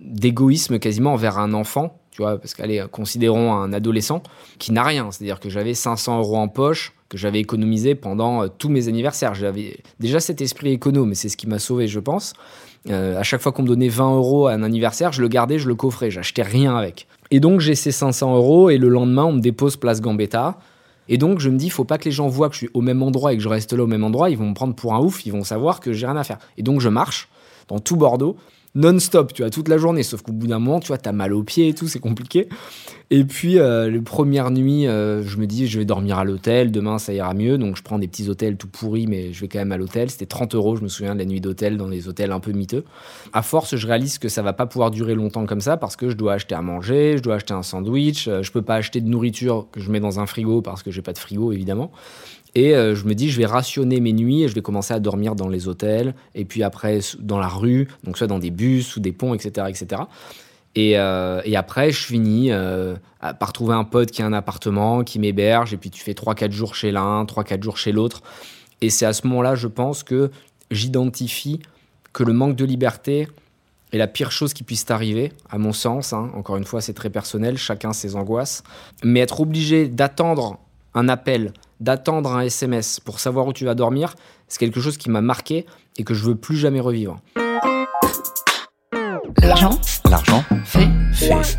d'égoïsme 0.01 0.79
quasiment 0.79 1.15
envers 1.15 1.39
un 1.39 1.53
enfant, 1.53 1.99
tu 2.11 2.23
vois, 2.23 2.39
parce 2.39 2.55
qu'allez, 2.55 2.85
considérons 2.91 3.53
un 3.55 3.73
adolescent 3.73 4.23
qui 4.59 4.73
n'a 4.73 4.83
rien. 4.83 5.11
C'est-à-dire 5.11 5.41
que 5.41 5.49
j'avais 5.49 5.75
500 5.75 6.19
euros 6.19 6.37
en 6.37 6.49
poche 6.49 6.93
que 7.09 7.19
j'avais 7.19 7.41
économisé 7.41 7.95
pendant 7.95 8.45
euh, 8.45 8.49
tous 8.49 8.69
mes 8.69 8.89
anniversaires. 8.89 9.35
J'avais 9.35 9.79
déjà 9.99 10.21
cet 10.21 10.41
esprit 10.41 10.71
économe, 10.71 11.13
et 11.13 11.15
c'est 11.15 11.29
ce 11.29 11.37
qui 11.37 11.47
m'a 11.49 11.59
sauvé, 11.59 11.89
je 11.89 12.01
pense. 12.01 12.33
Euh, 12.89 13.19
à 13.19 13.23
chaque 13.23 13.43
fois 13.43 13.53
qu'on 13.53 13.63
me 13.63 13.69
donnait 13.69 13.89
20 13.89 14.17
euros 14.17 14.47
à 14.47 14.53
un 14.53 14.63
anniversaire, 14.63 15.13
je 15.13 15.21
le 15.21 15.29
gardais, 15.29 15.59
je 15.59 15.69
le 15.69 15.75
coffrais, 15.75 16.11
j'achetais 16.11 16.43
rien 16.43 16.77
avec. 16.77 17.07
Et 17.31 17.39
donc 17.39 17.61
j'ai 17.61 17.75
ces 17.75 17.93
500 17.93 18.35
euros 18.35 18.71
et 18.71 18.79
le 18.79 18.89
lendemain 18.89 19.25
on 19.25 19.33
me 19.33 19.41
dépose 19.41 19.77
place 19.77 20.01
Gambetta. 20.01 20.59
Et 21.11 21.19
donc 21.19 21.41
je 21.41 21.51
me 21.51 21.59
dis, 21.59 21.69
faut 21.69 21.85
pas 21.85 21.99
que 21.99 22.05
les 22.05 22.13
gens 22.13 22.29
voient 22.29 22.49
que 22.49 22.55
je 22.55 22.61
suis 22.61 22.71
au 22.73 22.81
même 22.81 23.03
endroit 23.03 23.33
et 23.35 23.37
que 23.37 23.43
je 23.43 23.49
reste 23.49 23.73
là 23.73 23.83
au 23.83 23.89
même 23.89 24.05
endroit. 24.05 24.31
Ils 24.31 24.39
vont 24.39 24.49
me 24.49 24.55
prendre 24.55 24.75
pour 24.75 24.95
un 24.95 25.01
ouf, 25.01 25.27
ils 25.27 25.33
vont 25.33 25.45
savoir 25.45 25.81
que 25.81 25.93
j'ai 25.93 26.07
rien 26.07 26.17
à 26.17 26.25
faire. 26.25 26.39
Et 26.57 26.63
donc 26.63 26.81
je 26.81 26.89
marche 26.89 27.29
dans 27.69 27.81
tout 27.81 27.97
Bordeaux, 27.97 28.37
non-stop, 28.75 29.33
tu 29.33 29.43
vois, 29.43 29.51
toute 29.51 29.69
la 29.69 29.79
journée. 29.79 30.03
Sauf 30.03 30.23
qu'au 30.23 30.33
bout 30.33 30.47
d'un 30.47 30.59
moment, 30.59 30.81
tu 30.81 30.89
vois, 30.89 30.99
t'as 30.99 31.13
mal 31.13 31.35
aux 31.35 31.43
pieds 31.43 31.69
et 31.69 31.75
tout, 31.75 31.89
c'est 31.89 31.99
compliqué. 31.99 32.49
Et 33.13 33.25
puis, 33.25 33.59
euh, 33.59 33.91
les 33.91 34.01
premières 34.01 34.53
nuits, 34.53 34.87
euh, 34.87 35.25
je 35.25 35.37
me 35.39 35.47
dis, 35.47 35.67
je 35.67 35.81
vais 35.81 35.85
dormir 35.85 36.19
à 36.19 36.25
l'hôtel, 36.25 36.71
demain 36.71 36.99
ça 36.99 37.13
ira 37.13 37.35
mieux. 37.35 37.59
Donc, 37.59 37.77
je 37.77 37.83
prends 37.83 37.99
des 37.99 38.07
petits 38.07 38.29
hôtels 38.29 38.57
tout 38.57 38.69
pourris, 38.69 39.09
mais 39.09 39.33
je 39.33 39.41
vais 39.41 39.49
quand 39.49 39.59
même 39.59 39.73
à 39.73 39.77
l'hôtel. 39.77 40.11
C'était 40.11 40.27
30 40.27 40.55
euros, 40.55 40.77
je 40.77 40.83
me 40.83 40.89
souviens, 40.89 41.15
de 41.15 41.19
la 41.19 41.25
nuit 41.25 41.41
d'hôtel 41.41 41.77
dans 41.77 41.89
des 41.89 42.07
hôtels 42.07 42.31
un 42.31 42.39
peu 42.39 42.53
miteux. 42.53 42.85
À 43.33 43.43
force, 43.43 43.75
je 43.75 43.87
réalise 43.87 44.19
que 44.19 44.29
ça 44.29 44.43
va 44.43 44.53
pas 44.53 44.67
pouvoir 44.67 44.93
durer 44.93 45.17
longtemps 45.17 45.45
comme 45.45 45.61
ça 45.61 45.77
parce 45.77 45.97
que 45.97 46.09
je 46.09 46.15
dois 46.15 46.35
acheter 46.35 46.55
à 46.55 46.63
manger, 46.63 47.17
je 47.17 47.23
dois 47.23 47.35
acheter 47.35 47.55
un 47.55 47.65
sandwich, 47.65 48.29
euh, 48.29 48.45
je 48.45 48.53
peux 48.53 48.63
pas 48.63 48.77
acheter 48.77 49.01
de 49.01 49.09
nourriture 49.09 49.67
que 49.73 49.81
je 49.81 49.91
mets 49.91 50.01
dans 50.01 50.21
un 50.21 50.27
frigo 50.27 50.63
parce 50.63 50.85
que 50.85 50.93
j'ai 50.93 51.03
pas 51.03 51.13
de 51.13 51.19
frigo, 51.19 51.51
évidemment. 51.51 51.91
Et 52.55 52.75
euh, 52.75 52.95
je 52.95 53.05
me 53.05 53.15
dis, 53.15 53.31
je 53.31 53.39
vais 53.39 53.47
rationner 53.47 54.01
mes 54.01 54.13
nuits 54.13 54.43
et 54.43 54.49
je 54.49 54.55
vais 54.55 54.63
commencer 54.63 54.93
à 54.93 55.01
dormir 55.01 55.35
dans 55.37 55.49
les 55.49 55.69
hôtels, 55.69 56.15
et 56.35 56.45
puis 56.45 56.63
après 56.63 57.01
dans 57.19 57.39
la 57.39 57.49
rue, 57.49 57.89
donc 58.05 58.19
soit 58.19 58.27
dans 58.27 58.39
des 58.39 58.51
bus 58.51 58.97
ou 58.97 59.01
des 59.01 59.13
ponts, 59.13 59.35
etc. 59.35 59.67
etc. 59.69 60.03
Et, 60.75 60.99
euh, 60.99 61.41
et 61.45 61.57
après, 61.57 61.91
je 61.91 62.05
finis 62.05 62.53
euh, 62.53 62.95
par 63.39 63.53
trouver 63.53 63.75
un 63.75 63.85
pote 63.85 64.11
qui 64.11 64.23
a 64.23 64.27
un 64.27 64.33
appartement, 64.33 65.05
qui 65.05 65.19
m'héberge, 65.19 65.75
et 65.75 65.77
puis 65.77 65.91
tu 65.91 66.03
fais 66.03 66.13
3-4 66.13 66.51
jours 66.53 66.75
chez 66.75 66.93
l'un, 66.93 67.25
3-4 67.25 67.63
jours 67.63 67.77
chez 67.77 67.93
l'autre. 67.93 68.23
Et 68.81 68.91
c'est 68.91 69.07
à 69.07 69.13
ce 69.13 69.27
moment-là, 69.27 69.55
je 69.55 69.67
pense, 69.67 70.03
que 70.03 70.31
j'identifie 70.71 71.61
que 72.13 72.23
le 72.23 72.33
manque 72.33 72.57
de 72.57 72.65
liberté 72.65 73.29
est 73.93 73.99
la 73.99 74.07
pire 74.07 74.31
chose 74.31 74.55
qui 74.55 74.63
puisse 74.63 74.85
t'arriver, 74.85 75.33
à 75.51 75.59
mon 75.59 75.73
sens. 75.73 76.13
hein. 76.13 76.31
Encore 76.35 76.57
une 76.57 76.65
fois, 76.65 76.81
c'est 76.81 76.95
très 76.95 77.11
personnel, 77.11 77.59
chacun 77.59 77.93
ses 77.93 78.15
angoisses. 78.15 78.63
Mais 79.05 79.21
être 79.21 79.41
obligé 79.41 79.89
d'attendre 79.89 80.59
un 80.95 81.09
appel, 81.09 81.53
d'attendre 81.81 82.33
un 82.33 82.41
SMS 82.41 83.01
pour 83.01 83.21
savoir 83.21 83.47
où 83.47 83.53
tu 83.53 83.65
vas 83.65 83.75
dormir, 83.75 84.15
c'est 84.49 84.59
quelque 84.59 84.81
chose 84.81 84.97
qui 84.97 85.11
m'a 85.11 85.21
marqué 85.21 85.67
et 85.97 86.05
que 86.05 86.15
je 86.15 86.25
veux 86.25 86.35
plus 86.35 86.57
jamais 86.57 86.81
revivre. 86.81 87.21
L'argent 89.43 89.79
L'argent 90.09 90.45
fait 90.65 90.89
fait. 91.13 91.59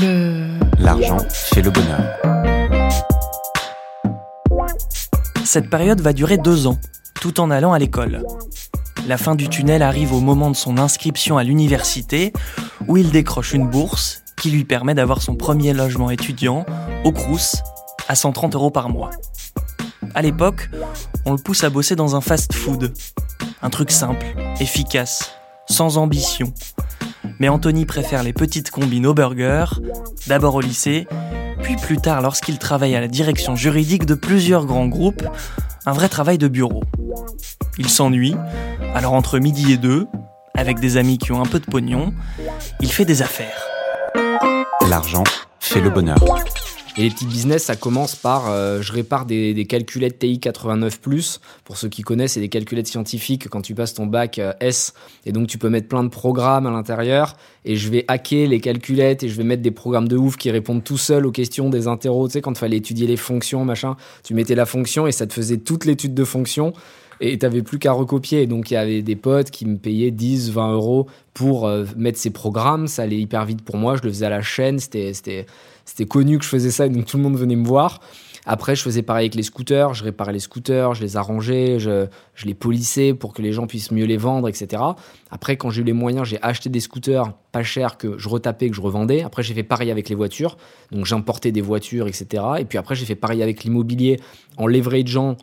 le. 0.00 0.58
L'argent 0.78 1.18
fait 1.30 1.62
le 1.62 1.70
bonheur. 1.70 2.02
Cette 5.44 5.70
période 5.70 6.00
va 6.00 6.12
durer 6.12 6.38
deux 6.38 6.66
ans, 6.66 6.78
tout 7.20 7.40
en 7.40 7.50
allant 7.50 7.72
à 7.72 7.78
l'école. 7.78 8.22
La 9.06 9.16
fin 9.16 9.36
du 9.36 9.48
tunnel 9.48 9.82
arrive 9.82 10.12
au 10.12 10.20
moment 10.20 10.50
de 10.50 10.56
son 10.56 10.78
inscription 10.78 11.38
à 11.38 11.44
l'université, 11.44 12.32
où 12.88 12.96
il 12.96 13.10
décroche 13.10 13.54
une 13.54 13.68
bourse 13.68 14.22
qui 14.36 14.50
lui 14.50 14.64
permet 14.64 14.94
d'avoir 14.94 15.22
son 15.22 15.36
premier 15.36 15.72
logement 15.72 16.10
étudiant 16.10 16.66
au 17.04 17.12
Crous 17.12 17.56
à 18.08 18.14
130 18.14 18.54
euros 18.54 18.70
par 18.70 18.88
mois. 18.88 19.10
À 20.14 20.22
l'époque, 20.22 20.70
on 21.24 21.32
le 21.32 21.38
pousse 21.38 21.64
à 21.64 21.70
bosser 21.70 21.96
dans 21.96 22.16
un 22.16 22.20
fast-food. 22.20 22.92
Un 23.62 23.70
truc 23.70 23.90
simple, 23.90 24.26
efficace, 24.60 25.32
sans 25.68 25.98
ambition. 25.98 26.52
Mais 27.38 27.48
Anthony 27.48 27.84
préfère 27.84 28.22
les 28.22 28.32
petites 28.32 28.70
combines 28.70 29.06
au 29.06 29.14
burger, 29.14 29.66
d'abord 30.26 30.54
au 30.54 30.60
lycée, 30.60 31.06
puis 31.62 31.76
plus 31.76 31.98
tard 31.98 32.22
lorsqu'il 32.22 32.58
travaille 32.58 32.94
à 32.94 33.00
la 33.00 33.08
direction 33.08 33.56
juridique 33.56 34.06
de 34.06 34.14
plusieurs 34.14 34.66
grands 34.66 34.86
groupes, 34.86 35.24
un 35.84 35.92
vrai 35.92 36.08
travail 36.08 36.38
de 36.38 36.48
bureau. 36.48 36.84
Il 37.78 37.88
s'ennuie, 37.88 38.36
alors 38.94 39.12
entre 39.12 39.38
midi 39.38 39.72
et 39.72 39.76
deux, 39.76 40.06
avec 40.54 40.80
des 40.80 40.96
amis 40.96 41.18
qui 41.18 41.32
ont 41.32 41.42
un 41.42 41.46
peu 41.46 41.60
de 41.60 41.66
pognon, 41.66 42.14
il 42.80 42.90
fait 42.90 43.04
des 43.04 43.22
affaires. 43.22 43.66
L'argent 44.88 45.24
fait 45.60 45.80
le 45.80 45.90
bonheur. 45.90 46.18
Et 46.98 47.02
les 47.02 47.10
petits 47.10 47.26
business, 47.26 47.64
ça 47.64 47.76
commence 47.76 48.16
par 48.16 48.50
euh, 48.50 48.80
je 48.80 48.90
répare 48.90 49.26
des, 49.26 49.52
des 49.52 49.66
calculettes 49.66 50.18
TI 50.18 50.40
89 50.40 50.98
Pour 51.64 51.76
ceux 51.76 51.90
qui 51.90 52.00
connaissent, 52.00 52.32
c'est 52.32 52.40
des 52.40 52.48
calculettes 52.48 52.86
scientifiques 52.86 53.50
quand 53.50 53.60
tu 53.60 53.74
passes 53.74 53.92
ton 53.92 54.06
bac 54.06 54.38
euh, 54.38 54.54
S. 54.60 54.94
Et 55.26 55.32
donc 55.32 55.46
tu 55.46 55.58
peux 55.58 55.68
mettre 55.68 55.88
plein 55.88 56.04
de 56.04 56.08
programmes 56.08 56.66
à 56.66 56.70
l'intérieur. 56.70 57.36
Et 57.66 57.76
je 57.76 57.90
vais 57.90 58.06
hacker 58.08 58.48
les 58.48 58.60
calculettes 58.60 59.22
et 59.24 59.28
je 59.28 59.36
vais 59.36 59.44
mettre 59.44 59.60
des 59.60 59.72
programmes 59.72 60.08
de 60.08 60.16
ouf 60.16 60.38
qui 60.38 60.50
répondent 60.50 60.82
tout 60.82 60.96
seuls 60.96 61.26
aux 61.26 61.32
questions 61.32 61.68
des 61.68 61.86
interros. 61.86 62.28
Tu 62.28 62.32
sais, 62.32 62.40
quand 62.40 62.52
il 62.52 62.58
fallait 62.58 62.78
étudier 62.78 63.06
les 63.06 63.18
fonctions, 63.18 63.66
machin, 63.66 63.96
tu 64.24 64.32
mettais 64.32 64.54
la 64.54 64.64
fonction 64.64 65.06
et 65.06 65.12
ça 65.12 65.26
te 65.26 65.34
faisait 65.34 65.58
toute 65.58 65.84
l'étude 65.84 66.14
de 66.14 66.24
fonction 66.24 66.72
et 67.20 67.38
t'avais 67.38 67.62
plus 67.62 67.78
qu'à 67.78 67.92
recopier. 67.92 68.46
Donc 68.46 68.70
il 68.70 68.74
y 68.74 68.76
avait 68.76 69.02
des 69.02 69.16
potes 69.16 69.50
qui 69.50 69.66
me 69.66 69.76
payaient 69.76 70.10
10, 70.10 70.50
20 70.52 70.72
euros 70.72 71.06
pour 71.34 71.66
euh, 71.66 71.84
mettre 71.96 72.18
ces 72.18 72.30
programmes. 72.30 72.86
Ça 72.86 73.02
allait 73.02 73.18
hyper 73.18 73.44
vite 73.44 73.62
pour 73.62 73.76
moi. 73.76 73.96
Je 73.96 74.02
le 74.02 74.10
faisais 74.10 74.26
à 74.26 74.30
la 74.30 74.42
chaîne. 74.42 74.78
C'était, 74.78 75.46
connu 76.08 76.38
que 76.38 76.44
je 76.44 76.48
faisais 76.48 76.70
ça, 76.70 76.88
donc 76.88 77.06
tout 77.06 77.16
le 77.16 77.22
monde 77.22 77.36
venait 77.36 77.56
me 77.56 77.66
voir. 77.66 78.00
Après, 78.48 78.76
je 78.76 78.82
faisais 78.82 79.02
pareil 79.02 79.24
avec 79.24 79.34
les 79.34 79.42
scooters. 79.42 79.92
Je 79.94 80.04
réparais 80.04 80.32
les 80.32 80.38
scooters, 80.38 80.94
je 80.94 81.02
les 81.02 81.16
arrangeais, 81.16 81.80
je, 81.80 82.06
je 82.36 82.46
les 82.46 82.54
polissais 82.54 83.12
pour 83.12 83.32
que 83.32 83.42
les 83.42 83.52
gens 83.52 83.66
puissent 83.66 83.90
mieux 83.90 84.04
les 84.04 84.16
vendre, 84.16 84.48
etc. 84.48 84.82
Après, 85.32 85.56
quand 85.56 85.70
j'ai 85.70 85.82
eu 85.82 85.84
les 85.84 85.92
moyens, 85.92 86.28
j'ai 86.28 86.38
acheté 86.42 86.68
des 86.68 86.78
scooters 86.78 87.32
pas 87.50 87.64
chers 87.64 87.98
que 87.98 88.16
je 88.18 88.28
retapais, 88.28 88.68
que 88.70 88.76
je 88.76 88.80
revendais. 88.80 89.22
Après, 89.22 89.42
j'ai 89.42 89.52
fait 89.52 89.64
pareil 89.64 89.90
avec 89.90 90.08
les 90.08 90.14
voitures. 90.14 90.58
Donc, 90.92 91.06
j'importais 91.06 91.50
des 91.50 91.60
voitures, 91.60 92.06
etc. 92.06 92.44
Et 92.60 92.64
puis 92.64 92.78
après, 92.78 92.94
j'ai 92.94 93.04
fait 93.04 93.16
pareil 93.16 93.42
avec 93.42 93.64
l'immobilier 93.64 94.20
en 94.58 94.68
leverageant 94.68 95.36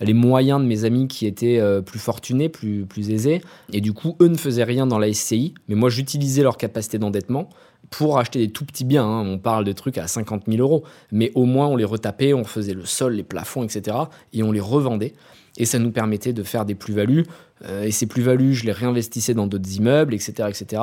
les 0.00 0.14
moyens 0.14 0.60
de 0.60 0.66
mes 0.66 0.84
amis 0.84 1.08
qui 1.08 1.26
étaient 1.26 1.58
euh, 1.58 1.80
plus 1.80 1.98
fortunés, 1.98 2.48
plus, 2.48 2.84
plus 2.84 3.10
aisés. 3.10 3.40
Et 3.72 3.80
du 3.80 3.92
coup, 3.92 4.16
eux 4.20 4.28
ne 4.28 4.36
faisaient 4.36 4.64
rien 4.64 4.86
dans 4.86 4.98
la 4.98 5.12
SCI, 5.12 5.54
mais 5.68 5.74
moi, 5.74 5.88
j'utilisais 5.88 6.42
leur 6.42 6.56
capacité 6.56 6.98
d'endettement 6.98 7.48
pour 7.90 8.18
acheter 8.18 8.40
des 8.40 8.52
tout 8.52 8.64
petits 8.64 8.84
biens. 8.84 9.04
hein. 9.04 9.24
On 9.26 9.38
parle 9.38 9.64
de 9.64 9.72
trucs 9.72 9.98
à 9.98 10.06
50 10.06 10.44
000 10.48 10.58
euros, 10.60 10.84
mais 11.12 11.32
au 11.34 11.44
moins, 11.44 11.66
on 11.66 11.76
les 11.76 11.84
retapait, 11.84 12.34
on 12.34 12.44
faisait 12.44 12.74
le 12.74 12.84
sol, 12.84 13.14
les 13.14 13.22
plafonds, 13.22 13.62
etc. 13.62 13.96
Et 14.32 14.42
on 14.42 14.52
les 14.52 14.60
revendait. 14.60 15.14
Et 15.56 15.64
ça 15.64 15.78
nous 15.78 15.90
permettait 15.90 16.32
de 16.32 16.42
faire 16.42 16.64
des 16.64 16.74
plus-values. 16.74 17.24
Euh, 17.64 17.84
et 17.84 17.90
ces 17.90 18.06
plus-values, 18.06 18.54
je 18.54 18.64
les 18.66 18.72
réinvestissais 18.72 19.34
dans 19.34 19.46
d'autres 19.46 19.74
immeubles, 19.76 20.14
etc., 20.14 20.48
etc. 20.48 20.82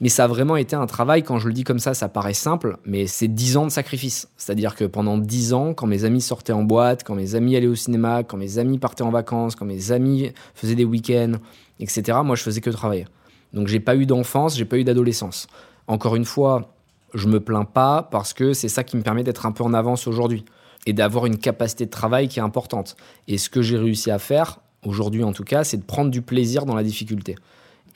Mais 0.00 0.08
ça 0.08 0.24
a 0.24 0.26
vraiment 0.26 0.56
été 0.56 0.74
un 0.74 0.86
travail, 0.86 1.22
quand 1.22 1.38
je 1.38 1.46
le 1.46 1.52
dis 1.52 1.62
comme 1.62 1.78
ça, 1.78 1.92
ça 1.92 2.08
paraît 2.08 2.32
simple, 2.34 2.78
mais 2.86 3.06
c'est 3.06 3.28
10 3.28 3.58
ans 3.58 3.66
de 3.66 3.70
sacrifice. 3.70 4.28
C'est-à-dire 4.38 4.74
que 4.74 4.84
pendant 4.84 5.18
10 5.18 5.52
ans, 5.52 5.74
quand 5.74 5.86
mes 5.86 6.04
amis 6.04 6.22
sortaient 6.22 6.54
en 6.54 6.62
boîte, 6.62 7.04
quand 7.04 7.14
mes 7.14 7.34
amis 7.34 7.54
allaient 7.54 7.66
au 7.66 7.74
cinéma, 7.74 8.22
quand 8.22 8.38
mes 8.38 8.58
amis 8.58 8.78
partaient 8.78 9.02
en 9.02 9.10
vacances, 9.10 9.56
quand 9.56 9.66
mes 9.66 9.92
amis 9.92 10.32
faisaient 10.54 10.74
des 10.74 10.86
week-ends, 10.86 11.34
etc., 11.80 12.18
moi 12.24 12.34
je 12.34 12.42
faisais 12.42 12.62
que 12.62 12.70
travailler. 12.70 13.06
Donc 13.52 13.68
j'ai 13.68 13.80
pas 13.80 13.94
eu 13.94 14.06
d'enfance, 14.06 14.56
j'ai 14.56 14.64
pas 14.64 14.78
eu 14.78 14.84
d'adolescence. 14.84 15.48
Encore 15.86 16.16
une 16.16 16.24
fois, 16.24 16.72
je 17.12 17.28
me 17.28 17.40
plains 17.40 17.64
pas 17.64 18.08
parce 18.10 18.32
que 18.32 18.54
c'est 18.54 18.68
ça 18.68 18.84
qui 18.84 18.96
me 18.96 19.02
permet 19.02 19.22
d'être 19.22 19.44
un 19.44 19.52
peu 19.52 19.64
en 19.64 19.74
avance 19.74 20.06
aujourd'hui 20.06 20.46
et 20.86 20.94
d'avoir 20.94 21.26
une 21.26 21.36
capacité 21.36 21.84
de 21.84 21.90
travail 21.90 22.28
qui 22.28 22.38
est 22.38 22.42
importante. 22.42 22.96
Et 23.28 23.36
ce 23.36 23.50
que 23.50 23.60
j'ai 23.60 23.76
réussi 23.76 24.10
à 24.10 24.18
faire, 24.18 24.60
aujourd'hui 24.84 25.24
en 25.24 25.32
tout 25.32 25.44
cas, 25.44 25.62
c'est 25.62 25.76
de 25.76 25.82
prendre 25.82 26.10
du 26.10 26.22
plaisir 26.22 26.64
dans 26.64 26.74
la 26.74 26.84
difficulté. 26.84 27.36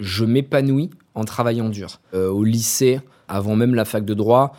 Je 0.01 0.25
m'épanouis 0.25 0.91
en 1.15 1.25
travaillant 1.25 1.69
dur. 1.69 2.01
Euh, 2.15 2.29
au 2.29 2.45
lycée, 2.45 3.01
avant 3.29 3.57
même 3.57 3.75
la 3.75 3.85
fac 3.85 4.05
de 4.05 4.15
droit, 4.15 4.55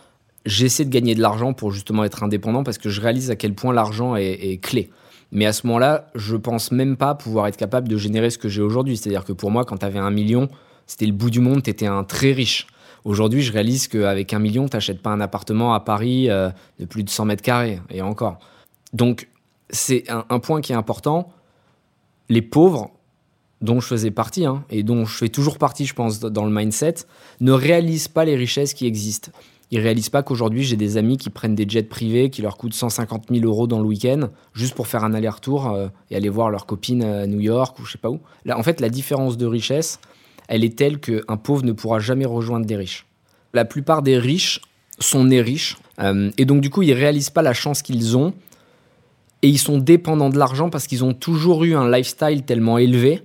j'essaie 0.45 0.85
de 0.85 0.89
gagner 0.89 1.15
de 1.15 1.21
l'argent 1.21 1.53
pour 1.53 1.71
justement 1.71 2.03
être 2.03 2.23
indépendant 2.23 2.63
parce 2.63 2.77
que 2.77 2.89
je 2.89 3.01
réalise 3.01 3.31
à 3.31 3.35
quel 3.35 3.53
point 3.53 3.73
l'argent 3.73 4.15
est, 4.15 4.61
clé. 4.61 4.89
Mais 5.31 5.45
à 5.45 5.53
ce 5.53 5.67
moment-là, 5.67 6.09
je 6.15 6.35
pense 6.35 6.71
même 6.71 6.95
pas 6.97 7.15
pouvoir 7.15 7.47
être 7.47 7.57
capable 7.57 7.87
de 7.87 7.97
générer 7.97 8.29
ce 8.29 8.37
que 8.37 8.47
j'ai 8.47 8.61
aujourd'hui. 8.61 8.95
C'est-à-dire 8.95 9.25
que 9.25 9.33
pour 9.33 9.51
moi, 9.51 9.65
quand 9.65 9.77
tu 9.77 9.85
avais 9.85 9.99
un 9.99 10.11
million, 10.11 10.49
c'était 10.87 11.07
le 11.07 11.13
bout 11.13 11.29
du 11.29 11.39
monde, 11.39 11.63
tu 11.63 11.69
étais 11.69 11.87
un 11.87 12.03
très 12.03 12.31
riche. 12.31 12.67
Aujourd'hui, 13.03 13.41
je 13.41 13.51
réalise 13.51 13.87
qu'avec 13.87 14.33
un 14.33 14.39
million, 14.39 14.67
t'achètes 14.67 15.01
pas 15.01 15.11
un 15.11 15.21
appartement 15.21 15.73
à 15.73 15.79
Paris 15.79 16.29
euh, 16.29 16.49
de 16.79 16.85
plus 16.85 17.03
de 17.03 17.09
100 17.09 17.25
mètres 17.25 17.43
carrés, 17.43 17.79
et 17.89 18.01
encore. 18.01 18.39
Donc, 18.93 19.27
c'est 19.69 20.05
un 20.09 20.39
point 20.39 20.61
qui 20.61 20.71
est 20.71 20.75
important. 20.75 21.31
Les 22.29 22.41
pauvres, 22.41 22.91
dont 23.61 23.79
je 23.79 23.87
faisais 23.87 24.11
partie, 24.11 24.45
hein, 24.45 24.63
et 24.69 24.83
dont 24.83 25.05
je 25.05 25.17
fais 25.17 25.29
toujours 25.29 25.57
partie, 25.57 25.85
je 25.85 25.93
pense, 25.93 26.19
dans 26.19 26.45
le 26.45 26.51
mindset, 26.51 26.95
ne 27.39 27.51
réalisent 27.51 28.07
pas 28.07 28.25
les 28.25 28.35
richesses 28.35 28.73
qui 28.73 28.85
existent. 28.85 29.31
Ils 29.71 29.79
réalisent 29.79 30.09
pas 30.09 30.21
qu'aujourd'hui, 30.21 30.63
j'ai 30.63 30.75
des 30.75 30.97
amis 30.97 31.17
qui 31.17 31.29
prennent 31.29 31.55
des 31.55 31.65
jets 31.67 31.83
privés 31.83 32.29
qui 32.29 32.41
leur 32.41 32.57
coûtent 32.57 32.73
150 32.73 33.25
000 33.31 33.45
euros 33.45 33.65
dans 33.65 33.79
le 33.79 33.85
week-end, 33.85 34.29
juste 34.53 34.75
pour 34.75 34.87
faire 34.87 35.03
un 35.03 35.13
aller-retour 35.13 35.71
euh, 35.71 35.87
et 36.11 36.15
aller 36.15 36.29
voir 36.29 36.49
leur 36.51 36.65
copine 36.65 37.03
à 37.03 37.25
New 37.27 37.39
York 37.39 37.79
ou 37.79 37.85
je 37.85 37.93
sais 37.93 37.97
pas 37.97 38.09
où. 38.09 38.19
Là, 38.45 38.59
en 38.59 38.63
fait, 38.63 38.79
la 38.79 38.89
différence 38.89 39.37
de 39.37 39.45
richesse, 39.45 39.99
elle 40.47 40.63
est 40.63 40.77
telle 40.77 40.99
qu'un 40.99 41.37
pauvre 41.37 41.63
ne 41.63 41.71
pourra 41.71 41.99
jamais 41.99 42.25
rejoindre 42.25 42.65
des 42.65 42.75
riches. 42.75 43.07
La 43.53 43.65
plupart 43.65 44.03
des 44.03 44.19
riches 44.19 44.61
sont 44.99 45.23
nés 45.23 45.41
riches, 45.41 45.77
euh, 45.99 46.29
et 46.37 46.45
donc 46.45 46.61
du 46.61 46.69
coup, 46.69 46.83
ils 46.83 46.93
réalisent 46.93 47.31
pas 47.31 47.41
la 47.41 47.53
chance 47.53 47.81
qu'ils 47.81 48.15
ont, 48.15 48.33
et 49.41 49.47
ils 49.47 49.59
sont 49.59 49.77
dépendants 49.77 50.29
de 50.29 50.37
l'argent 50.37 50.69
parce 50.69 50.87
qu'ils 50.87 51.03
ont 51.03 51.13
toujours 51.13 51.63
eu 51.63 51.75
un 51.75 51.89
lifestyle 51.89 52.43
tellement 52.43 52.77
élevé 52.77 53.23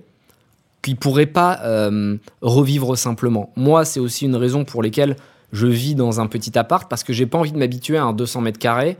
qu'ils 0.81 0.97
pourraient 0.97 1.25
pas 1.25 1.59
euh, 1.63 2.17
revivre 2.41 2.97
simplement. 2.97 3.51
Moi, 3.55 3.85
c'est 3.85 3.99
aussi 3.99 4.25
une 4.25 4.35
raison 4.35 4.65
pour 4.65 4.81
lesquelles 4.81 5.15
je 5.51 5.67
vis 5.67 5.95
dans 5.95 6.21
un 6.21 6.27
petit 6.27 6.57
appart 6.57 6.89
parce 6.89 7.03
que 7.03 7.13
j'ai 7.13 7.25
pas 7.25 7.37
envie 7.37 7.51
de 7.51 7.57
m'habituer 7.57 7.97
à 7.97 8.03
un 8.03 8.13
200 8.13 8.41
mètres 8.41 8.59
carrés. 8.59 8.97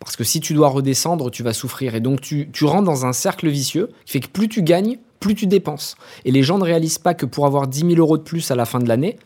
Parce 0.00 0.16
que 0.16 0.24
si 0.24 0.40
tu 0.40 0.52
dois 0.54 0.68
redescendre, 0.68 1.30
tu 1.30 1.42
vas 1.42 1.52
souffrir. 1.52 1.94
Et 1.94 2.00
donc, 2.00 2.20
tu, 2.20 2.50
tu 2.52 2.64
rentres 2.64 2.84
dans 2.84 3.06
un 3.06 3.12
cercle 3.12 3.48
vicieux 3.48 3.90
qui 4.04 4.12
fait 4.12 4.20
que 4.20 4.28
plus 4.28 4.48
tu 4.48 4.62
gagnes, 4.62 4.98
plus 5.18 5.34
tu 5.34 5.46
dépenses. 5.46 5.96
Et 6.24 6.30
les 6.30 6.42
gens 6.42 6.58
ne 6.58 6.64
réalisent 6.64 6.98
pas 6.98 7.14
que 7.14 7.24
pour 7.24 7.46
avoir 7.46 7.66
10 7.66 7.80
000 7.80 7.92
euros 7.94 8.18
de 8.18 8.22
plus 8.22 8.50
à 8.50 8.54
la 8.54 8.66
fin 8.66 8.80
de 8.80 8.88
l'année, 8.88 9.18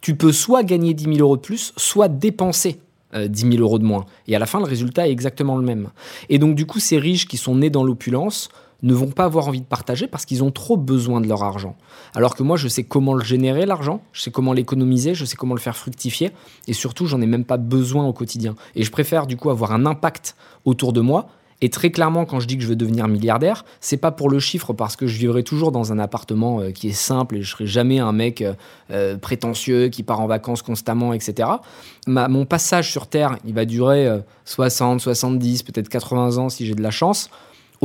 tu 0.00 0.16
peux 0.16 0.32
soit 0.32 0.64
gagner 0.64 0.92
10 0.92 1.04
000 1.04 1.16
euros 1.18 1.36
de 1.36 1.42
plus, 1.42 1.72
soit 1.76 2.08
dépenser 2.08 2.80
euh, 3.14 3.28
10 3.28 3.52
000 3.52 3.62
euros 3.62 3.78
de 3.78 3.84
moins. 3.84 4.06
Et 4.26 4.34
à 4.34 4.40
la 4.40 4.46
fin, 4.46 4.58
le 4.58 4.64
résultat 4.64 5.06
est 5.06 5.12
exactement 5.12 5.56
le 5.56 5.64
même. 5.64 5.90
Et 6.28 6.38
donc, 6.38 6.56
du 6.56 6.66
coup, 6.66 6.80
ces 6.80 6.98
riches 6.98 7.28
qui 7.28 7.36
sont 7.36 7.54
nés 7.54 7.70
dans 7.70 7.84
l'opulence 7.84 8.48
ne 8.84 8.94
vont 8.94 9.08
pas 9.10 9.24
avoir 9.24 9.48
envie 9.48 9.60
de 9.60 9.66
partager 9.66 10.06
parce 10.06 10.24
qu'ils 10.24 10.44
ont 10.44 10.50
trop 10.50 10.76
besoin 10.76 11.20
de 11.20 11.26
leur 11.26 11.42
argent. 11.42 11.74
Alors 12.14 12.36
que 12.36 12.42
moi, 12.42 12.56
je 12.56 12.68
sais 12.68 12.84
comment 12.84 13.14
le 13.14 13.24
générer, 13.24 13.66
l'argent, 13.66 14.00
je 14.12 14.20
sais 14.22 14.30
comment 14.30 14.52
l'économiser, 14.52 15.14
je 15.14 15.24
sais 15.24 15.36
comment 15.36 15.54
le 15.54 15.60
faire 15.60 15.76
fructifier, 15.76 16.30
et 16.68 16.72
surtout, 16.72 17.06
j'en 17.06 17.20
ai 17.20 17.26
même 17.26 17.44
pas 17.44 17.56
besoin 17.56 18.06
au 18.06 18.12
quotidien. 18.12 18.54
Et 18.76 18.82
je 18.82 18.90
préfère 18.90 19.26
du 19.26 19.36
coup 19.36 19.50
avoir 19.50 19.72
un 19.72 19.86
impact 19.86 20.36
autour 20.64 20.92
de 20.92 21.00
moi. 21.00 21.28
Et 21.60 21.70
très 21.70 21.90
clairement, 21.90 22.26
quand 22.26 22.40
je 22.40 22.46
dis 22.46 22.56
que 22.58 22.62
je 22.62 22.68
veux 22.68 22.76
devenir 22.76 23.08
milliardaire, 23.08 23.64
c'est 23.80 23.96
pas 23.96 24.10
pour 24.10 24.28
le 24.28 24.38
chiffre, 24.38 24.74
parce 24.74 24.96
que 24.96 25.06
je 25.06 25.16
vivrai 25.18 25.42
toujours 25.44 25.72
dans 25.72 25.92
un 25.92 25.98
appartement 25.98 26.60
euh, 26.60 26.70
qui 26.72 26.88
est 26.88 26.92
simple 26.92 27.36
et 27.36 27.42
je 27.42 27.50
serai 27.52 27.66
jamais 27.66 28.00
un 28.00 28.12
mec 28.12 28.42
euh, 28.42 28.52
euh, 28.90 29.16
prétentieux 29.16 29.88
qui 29.88 30.02
part 30.02 30.20
en 30.20 30.26
vacances 30.26 30.60
constamment, 30.60 31.14
etc. 31.14 31.48
Ma- 32.06 32.28
mon 32.28 32.44
passage 32.44 32.90
sur 32.90 33.06
Terre, 33.06 33.38
il 33.46 33.54
va 33.54 33.64
durer 33.64 34.06
euh, 34.06 34.18
60, 34.44 35.00
70, 35.00 35.62
peut-être 35.62 35.88
80 35.88 36.36
ans 36.36 36.48
si 36.50 36.66
j'ai 36.66 36.74
de 36.74 36.82
la 36.82 36.90
chance 36.90 37.30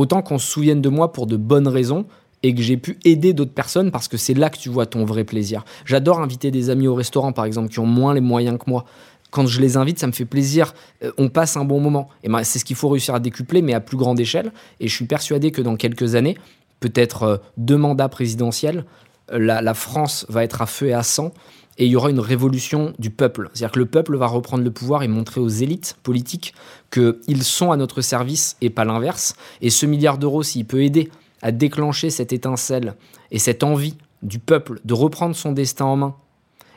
autant 0.00 0.22
qu'on 0.22 0.38
se 0.38 0.50
souvienne 0.50 0.80
de 0.80 0.88
moi 0.88 1.12
pour 1.12 1.26
de 1.26 1.36
bonnes 1.36 1.68
raisons 1.68 2.06
et 2.42 2.54
que 2.54 2.62
j'ai 2.62 2.78
pu 2.78 2.98
aider 3.04 3.34
d'autres 3.34 3.52
personnes 3.52 3.90
parce 3.90 4.08
que 4.08 4.16
c'est 4.16 4.32
là 4.32 4.48
que 4.48 4.56
tu 4.56 4.70
vois 4.70 4.86
ton 4.86 5.04
vrai 5.04 5.24
plaisir. 5.24 5.64
J'adore 5.84 6.20
inviter 6.20 6.50
des 6.50 6.70
amis 6.70 6.88
au 6.88 6.94
restaurant, 6.94 7.32
par 7.32 7.44
exemple, 7.44 7.68
qui 7.68 7.80
ont 7.80 7.86
moins 7.86 8.14
les 8.14 8.22
moyens 8.22 8.58
que 8.58 8.68
moi. 8.68 8.86
Quand 9.30 9.46
je 9.46 9.60
les 9.60 9.76
invite, 9.76 9.98
ça 9.98 10.06
me 10.06 10.12
fait 10.12 10.24
plaisir. 10.24 10.72
Euh, 11.04 11.12
on 11.18 11.28
passe 11.28 11.56
un 11.56 11.64
bon 11.64 11.80
moment. 11.80 12.08
Et 12.24 12.28
ben, 12.28 12.42
c'est 12.44 12.58
ce 12.58 12.64
qu'il 12.64 12.76
faut 12.76 12.88
réussir 12.88 13.14
à 13.14 13.20
décupler, 13.20 13.60
mais 13.60 13.74
à 13.74 13.80
plus 13.80 13.98
grande 13.98 14.18
échelle. 14.18 14.52
Et 14.80 14.88
je 14.88 14.94
suis 14.94 15.04
persuadé 15.04 15.52
que 15.52 15.60
dans 15.60 15.76
quelques 15.76 16.14
années, 16.14 16.36
peut-être 16.80 17.22
euh, 17.22 17.36
deux 17.58 17.76
mandats 17.76 18.08
présidentiels, 18.08 18.86
euh, 19.32 19.38
la, 19.38 19.60
la 19.60 19.74
France 19.74 20.24
va 20.30 20.42
être 20.42 20.62
à 20.62 20.66
feu 20.66 20.86
et 20.86 20.94
à 20.94 21.02
sang 21.02 21.32
et 21.78 21.86
il 21.86 21.90
y 21.90 21.96
aura 21.96 22.10
une 22.10 22.20
révolution 22.20 22.92
du 22.98 23.10
peuple. 23.10 23.50
C'est-à-dire 23.52 23.72
que 23.72 23.78
le 23.78 23.86
peuple 23.86 24.16
va 24.16 24.26
reprendre 24.26 24.64
le 24.64 24.70
pouvoir 24.70 25.02
et 25.02 25.08
montrer 25.08 25.40
aux 25.40 25.48
élites 25.48 25.96
politiques 26.02 26.54
qu'ils 26.90 27.42
sont 27.42 27.72
à 27.72 27.76
notre 27.76 28.02
service 28.02 28.56
et 28.60 28.70
pas 28.70 28.84
l'inverse. 28.84 29.34
Et 29.62 29.70
ce 29.70 29.86
milliard 29.86 30.18
d'euros, 30.18 30.42
s'il 30.42 30.66
peut 30.66 30.82
aider 30.82 31.10
à 31.42 31.52
déclencher 31.52 32.10
cette 32.10 32.32
étincelle 32.32 32.94
et 33.30 33.38
cette 33.38 33.62
envie 33.62 33.96
du 34.22 34.38
peuple 34.38 34.80
de 34.84 34.94
reprendre 34.94 35.34
son 35.34 35.52
destin 35.52 35.86
en 35.86 35.96
main 35.96 36.16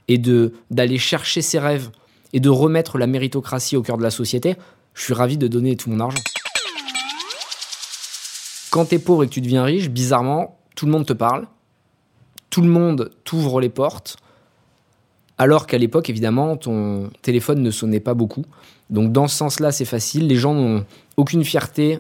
et 0.08 0.18
de 0.18 0.54
d'aller 0.72 0.98
chercher 0.98 1.42
ses 1.42 1.60
rêves 1.60 1.90
et 2.32 2.40
de 2.40 2.50
remettre 2.50 2.98
la 2.98 3.08
méritocratie 3.08 3.76
au 3.76 3.82
cœur 3.82 3.98
de 3.98 4.04
la 4.04 4.10
société, 4.10 4.56
je 4.94 5.04
suis 5.04 5.14
ravi 5.14 5.38
de 5.38 5.48
donner 5.48 5.76
tout 5.76 5.90
mon 5.90 6.00
argent. 6.00 6.22
Quand 8.72 8.86
t'es 8.86 9.00
pauvre 9.00 9.24
et 9.24 9.28
que 9.28 9.34
tu 9.34 9.42
deviens 9.42 9.64
riche, 9.64 9.90
bizarrement, 9.90 10.58
tout 10.76 10.88
le 10.88 10.92
monde 10.92 11.06
te 11.06 11.14
parle, 11.14 11.48
tout 12.50 12.62
le 12.62 12.70
monde 12.70 13.12
t'ouvre 13.24 13.62
les 13.62 13.70
portes, 13.70 14.18
alors 15.38 15.68
qu'à 15.68 15.78
l'époque, 15.78 16.10
évidemment, 16.10 16.58
ton 16.58 17.10
téléphone 17.22 17.62
ne 17.62 17.72
sonnait 17.72 18.00
pas 18.00 18.14
beaucoup. 18.14 18.46
Donc 18.90 19.12
dans 19.12 19.28
ce 19.28 19.36
sens-là, 19.36 19.72
c'est 19.72 19.86
facile. 19.86 20.28
Les 20.28 20.36
gens 20.36 20.54
n'ont 20.54 20.86
aucune 21.18 21.44
fierté, 21.44 22.00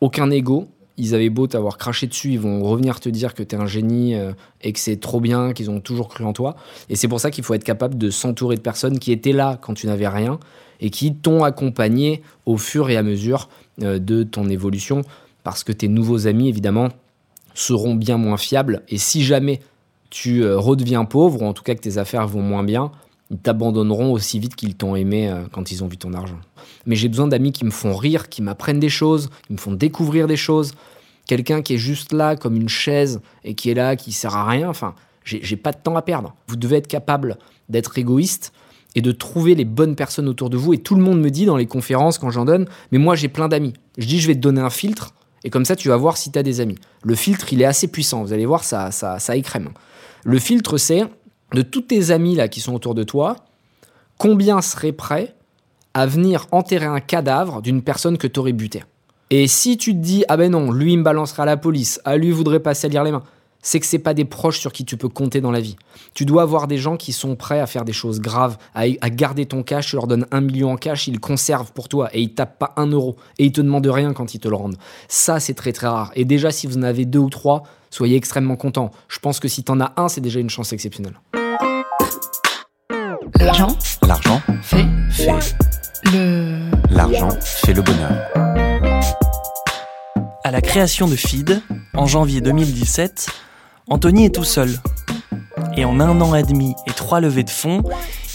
aucun 0.00 0.30
ego. 0.30 0.68
ils 0.96 1.14
avaient 1.14 1.30
beau 1.30 1.46
t'avoir 1.46 1.78
craché 1.78 2.06
dessus, 2.06 2.32
ils 2.32 2.40
vont 2.40 2.62
revenir 2.62 3.00
te 3.00 3.08
dire 3.08 3.34
que 3.34 3.42
t'es 3.42 3.56
un 3.56 3.66
génie 3.66 4.14
euh, 4.14 4.32
et 4.62 4.72
que 4.72 4.78
c'est 4.78 4.98
trop 4.98 5.20
bien, 5.20 5.52
qu'ils 5.52 5.70
ont 5.70 5.80
toujours 5.80 6.08
cru 6.08 6.24
en 6.24 6.32
toi. 6.32 6.56
Et 6.88 6.96
c'est 6.96 7.08
pour 7.08 7.20
ça 7.20 7.30
qu'il 7.30 7.44
faut 7.44 7.54
être 7.54 7.64
capable 7.64 7.96
de 7.96 8.10
s'entourer 8.10 8.56
de 8.56 8.60
personnes 8.60 8.98
qui 8.98 9.12
étaient 9.12 9.32
là 9.32 9.58
quand 9.60 9.74
tu 9.74 9.86
n'avais 9.86 10.08
rien 10.08 10.38
et 10.80 10.90
qui 10.90 11.14
t'ont 11.14 11.44
accompagné 11.44 12.22
au 12.46 12.56
fur 12.56 12.90
et 12.90 12.96
à 12.96 13.02
mesure 13.02 13.48
euh, 13.82 13.98
de 13.98 14.22
ton 14.22 14.48
évolution. 14.48 15.02
Parce 15.42 15.64
que 15.64 15.72
tes 15.72 15.88
nouveaux 15.88 16.26
amis, 16.26 16.48
évidemment, 16.48 16.88
seront 17.54 17.94
bien 17.94 18.16
moins 18.16 18.36
fiables. 18.36 18.82
Et 18.88 18.98
si 18.98 19.22
jamais 19.22 19.60
tu 20.10 20.42
euh, 20.42 20.58
redeviens 20.58 21.04
pauvre, 21.04 21.42
ou 21.42 21.46
en 21.46 21.52
tout 21.52 21.62
cas 21.62 21.74
que 21.74 21.80
tes 21.80 21.98
affaires 21.98 22.26
vont 22.26 22.42
moins 22.42 22.64
bien, 22.64 22.90
ils 23.30 23.38
t'abandonneront 23.38 24.12
aussi 24.12 24.38
vite 24.38 24.56
qu'ils 24.56 24.74
t'ont 24.74 24.96
aimé 24.96 25.28
euh, 25.28 25.42
quand 25.50 25.70
ils 25.70 25.84
ont 25.84 25.86
vu 25.86 25.96
ton 25.96 26.12
argent. 26.12 26.38
Mais 26.86 26.96
j'ai 26.96 27.08
besoin 27.08 27.28
d'amis 27.28 27.52
qui 27.52 27.64
me 27.64 27.70
font 27.70 27.94
rire, 27.94 28.28
qui 28.28 28.42
m'apprennent 28.42 28.80
des 28.80 28.88
choses, 28.88 29.30
qui 29.46 29.52
me 29.52 29.58
font 29.58 29.72
découvrir 29.72 30.26
des 30.26 30.36
choses. 30.36 30.72
Quelqu'un 31.26 31.62
qui 31.62 31.74
est 31.74 31.78
juste 31.78 32.12
là 32.12 32.34
comme 32.34 32.56
une 32.56 32.68
chaise 32.68 33.20
et 33.44 33.54
qui 33.54 33.70
est 33.70 33.74
là, 33.74 33.94
qui 33.94 34.10
sert 34.12 34.34
à 34.34 34.48
rien. 34.48 34.68
Enfin, 34.68 34.94
j'ai 35.22 35.56
pas 35.56 35.70
de 35.70 35.78
temps 35.78 35.94
à 35.96 36.02
perdre. 36.02 36.34
Vous 36.48 36.56
devez 36.56 36.78
être 36.78 36.88
capable 36.88 37.38
d'être 37.68 37.96
égoïste 37.98 38.52
et 38.96 39.00
de 39.00 39.12
trouver 39.12 39.54
les 39.54 39.64
bonnes 39.64 39.94
personnes 39.94 40.28
autour 40.28 40.50
de 40.50 40.56
vous. 40.56 40.74
Et 40.74 40.78
tout 40.78 40.96
le 40.96 41.02
monde 41.02 41.20
me 41.20 41.30
dit 41.30 41.46
dans 41.46 41.56
les 41.56 41.66
conférences 41.66 42.18
quand 42.18 42.30
j'en 42.30 42.44
donne, 42.44 42.66
mais 42.90 42.98
moi 42.98 43.14
j'ai 43.14 43.28
plein 43.28 43.48
d'amis. 43.48 43.74
Je 43.98 44.06
dis 44.06 44.20
je 44.20 44.26
vais 44.26 44.34
te 44.34 44.40
donner 44.40 44.60
un 44.60 44.70
filtre 44.70 45.14
et 45.44 45.50
comme 45.50 45.64
ça 45.64 45.76
tu 45.76 45.88
vas 45.88 45.96
voir 45.96 46.16
si 46.16 46.32
tu 46.32 46.38
as 46.38 46.42
des 46.42 46.60
amis. 46.60 46.78
Le 47.04 47.14
filtre 47.14 47.52
il 47.52 47.62
est 47.62 47.66
assez 47.66 47.86
puissant, 47.86 48.24
vous 48.24 48.32
allez 48.32 48.46
voir 48.46 48.64
ça, 48.64 48.90
ça, 48.90 49.20
ça 49.20 49.36
écrème. 49.36 49.70
Le 50.24 50.38
filtre 50.38 50.76
c'est 50.78 51.04
de 51.52 51.62
tous 51.62 51.82
tes 51.82 52.10
amis 52.10 52.34
là 52.34 52.48
qui 52.48 52.60
sont 52.60 52.74
autour 52.74 52.94
de 52.94 53.02
toi, 53.02 53.36
combien 54.18 54.60
seraient 54.60 54.92
prêts 54.92 55.34
à 55.94 56.06
venir 56.06 56.46
enterrer 56.52 56.86
un 56.86 57.00
cadavre 57.00 57.62
d'une 57.62 57.82
personne 57.82 58.18
que 58.18 58.26
tu 58.26 58.40
aurais 58.40 58.52
buté? 58.52 58.84
Et 59.30 59.46
si 59.46 59.76
tu 59.76 59.92
te 59.92 59.98
dis 59.98 60.24
ah 60.28 60.36
ben 60.36 60.50
non, 60.50 60.72
lui 60.72 60.92
il 60.92 60.98
me 60.98 61.02
balancera 61.04 61.44
à 61.44 61.46
la 61.46 61.56
police, 61.56 62.00
à 62.04 62.16
lui 62.16 62.28
il 62.28 62.34
voudrait 62.34 62.60
pas 62.60 62.74
salir 62.74 63.04
les 63.04 63.12
mains, 63.12 63.22
c'est 63.62 63.80
que 63.80 63.86
c'est 63.86 63.98
pas 63.98 64.14
des 64.14 64.24
proches 64.24 64.58
sur 64.58 64.72
qui 64.72 64.84
tu 64.84 64.96
peux 64.96 65.08
compter 65.08 65.40
dans 65.40 65.50
la 65.50 65.60
vie. 65.60 65.76
Tu 66.14 66.24
dois 66.24 66.42
avoir 66.42 66.66
des 66.66 66.78
gens 66.78 66.96
qui 66.96 67.12
sont 67.12 67.36
prêts 67.36 67.60
à 67.60 67.66
faire 67.66 67.84
des 67.84 67.92
choses 67.92 68.20
graves, 68.20 68.56
à, 68.74 68.88
garder 69.10 69.46
ton 69.46 69.62
cash, 69.62 69.90
tu 69.90 69.96
leur 69.96 70.06
donnes 70.06 70.26
un 70.30 70.40
million 70.40 70.72
en 70.72 70.76
cash, 70.76 71.08
ils 71.08 71.20
conservent 71.20 71.72
pour 71.72 71.88
toi 71.88 72.08
et 72.12 72.22
ils 72.22 72.34
tapent 72.34 72.58
pas 72.58 72.72
un 72.76 72.86
euro 72.86 73.16
et 73.38 73.46
ils 73.46 73.52
te 73.52 73.60
demandent 73.60 73.86
rien 73.86 74.12
quand 74.12 74.34
ils 74.34 74.40
te 74.40 74.48
le 74.48 74.56
rendent. 74.56 74.78
Ça, 75.08 75.40
c'est 75.40 75.54
très 75.54 75.72
très 75.72 75.88
rare. 75.88 76.10
Et 76.14 76.24
déjà, 76.24 76.50
si 76.50 76.66
vous 76.66 76.78
en 76.78 76.82
avez 76.82 77.04
deux 77.04 77.18
ou 77.18 77.30
trois, 77.30 77.64
soyez 77.90 78.16
extrêmement 78.16 78.56
contents. 78.56 78.90
Je 79.08 79.18
pense 79.18 79.40
que 79.40 79.48
si 79.48 79.64
t'en 79.64 79.80
as 79.80 79.92
un, 79.96 80.08
c'est 80.08 80.20
déjà 80.20 80.40
une 80.40 80.50
chance 80.50 80.72
exceptionnelle. 80.72 81.20
L'argent 83.38 83.76
L'argent 84.06 84.40
fait 84.62 84.86
fait. 85.10 85.54
le. 86.12 86.70
L'argent 86.90 87.30
fait 87.40 87.72
le 87.72 87.82
bonheur. 87.82 88.12
À 90.44 90.50
la 90.50 90.60
création 90.60 91.06
de 91.06 91.16
Feed, 91.16 91.62
en 91.94 92.06
janvier 92.06 92.40
2017, 92.40 93.28
Anthony 93.88 94.24
est 94.26 94.34
tout 94.34 94.44
seul. 94.44 94.70
Et 95.76 95.84
en 95.84 96.00
un 96.00 96.20
an 96.20 96.34
et 96.34 96.42
demi 96.42 96.74
et 96.86 96.92
trois 96.92 97.20
levées 97.20 97.44
de 97.44 97.50
fonds, 97.50 97.82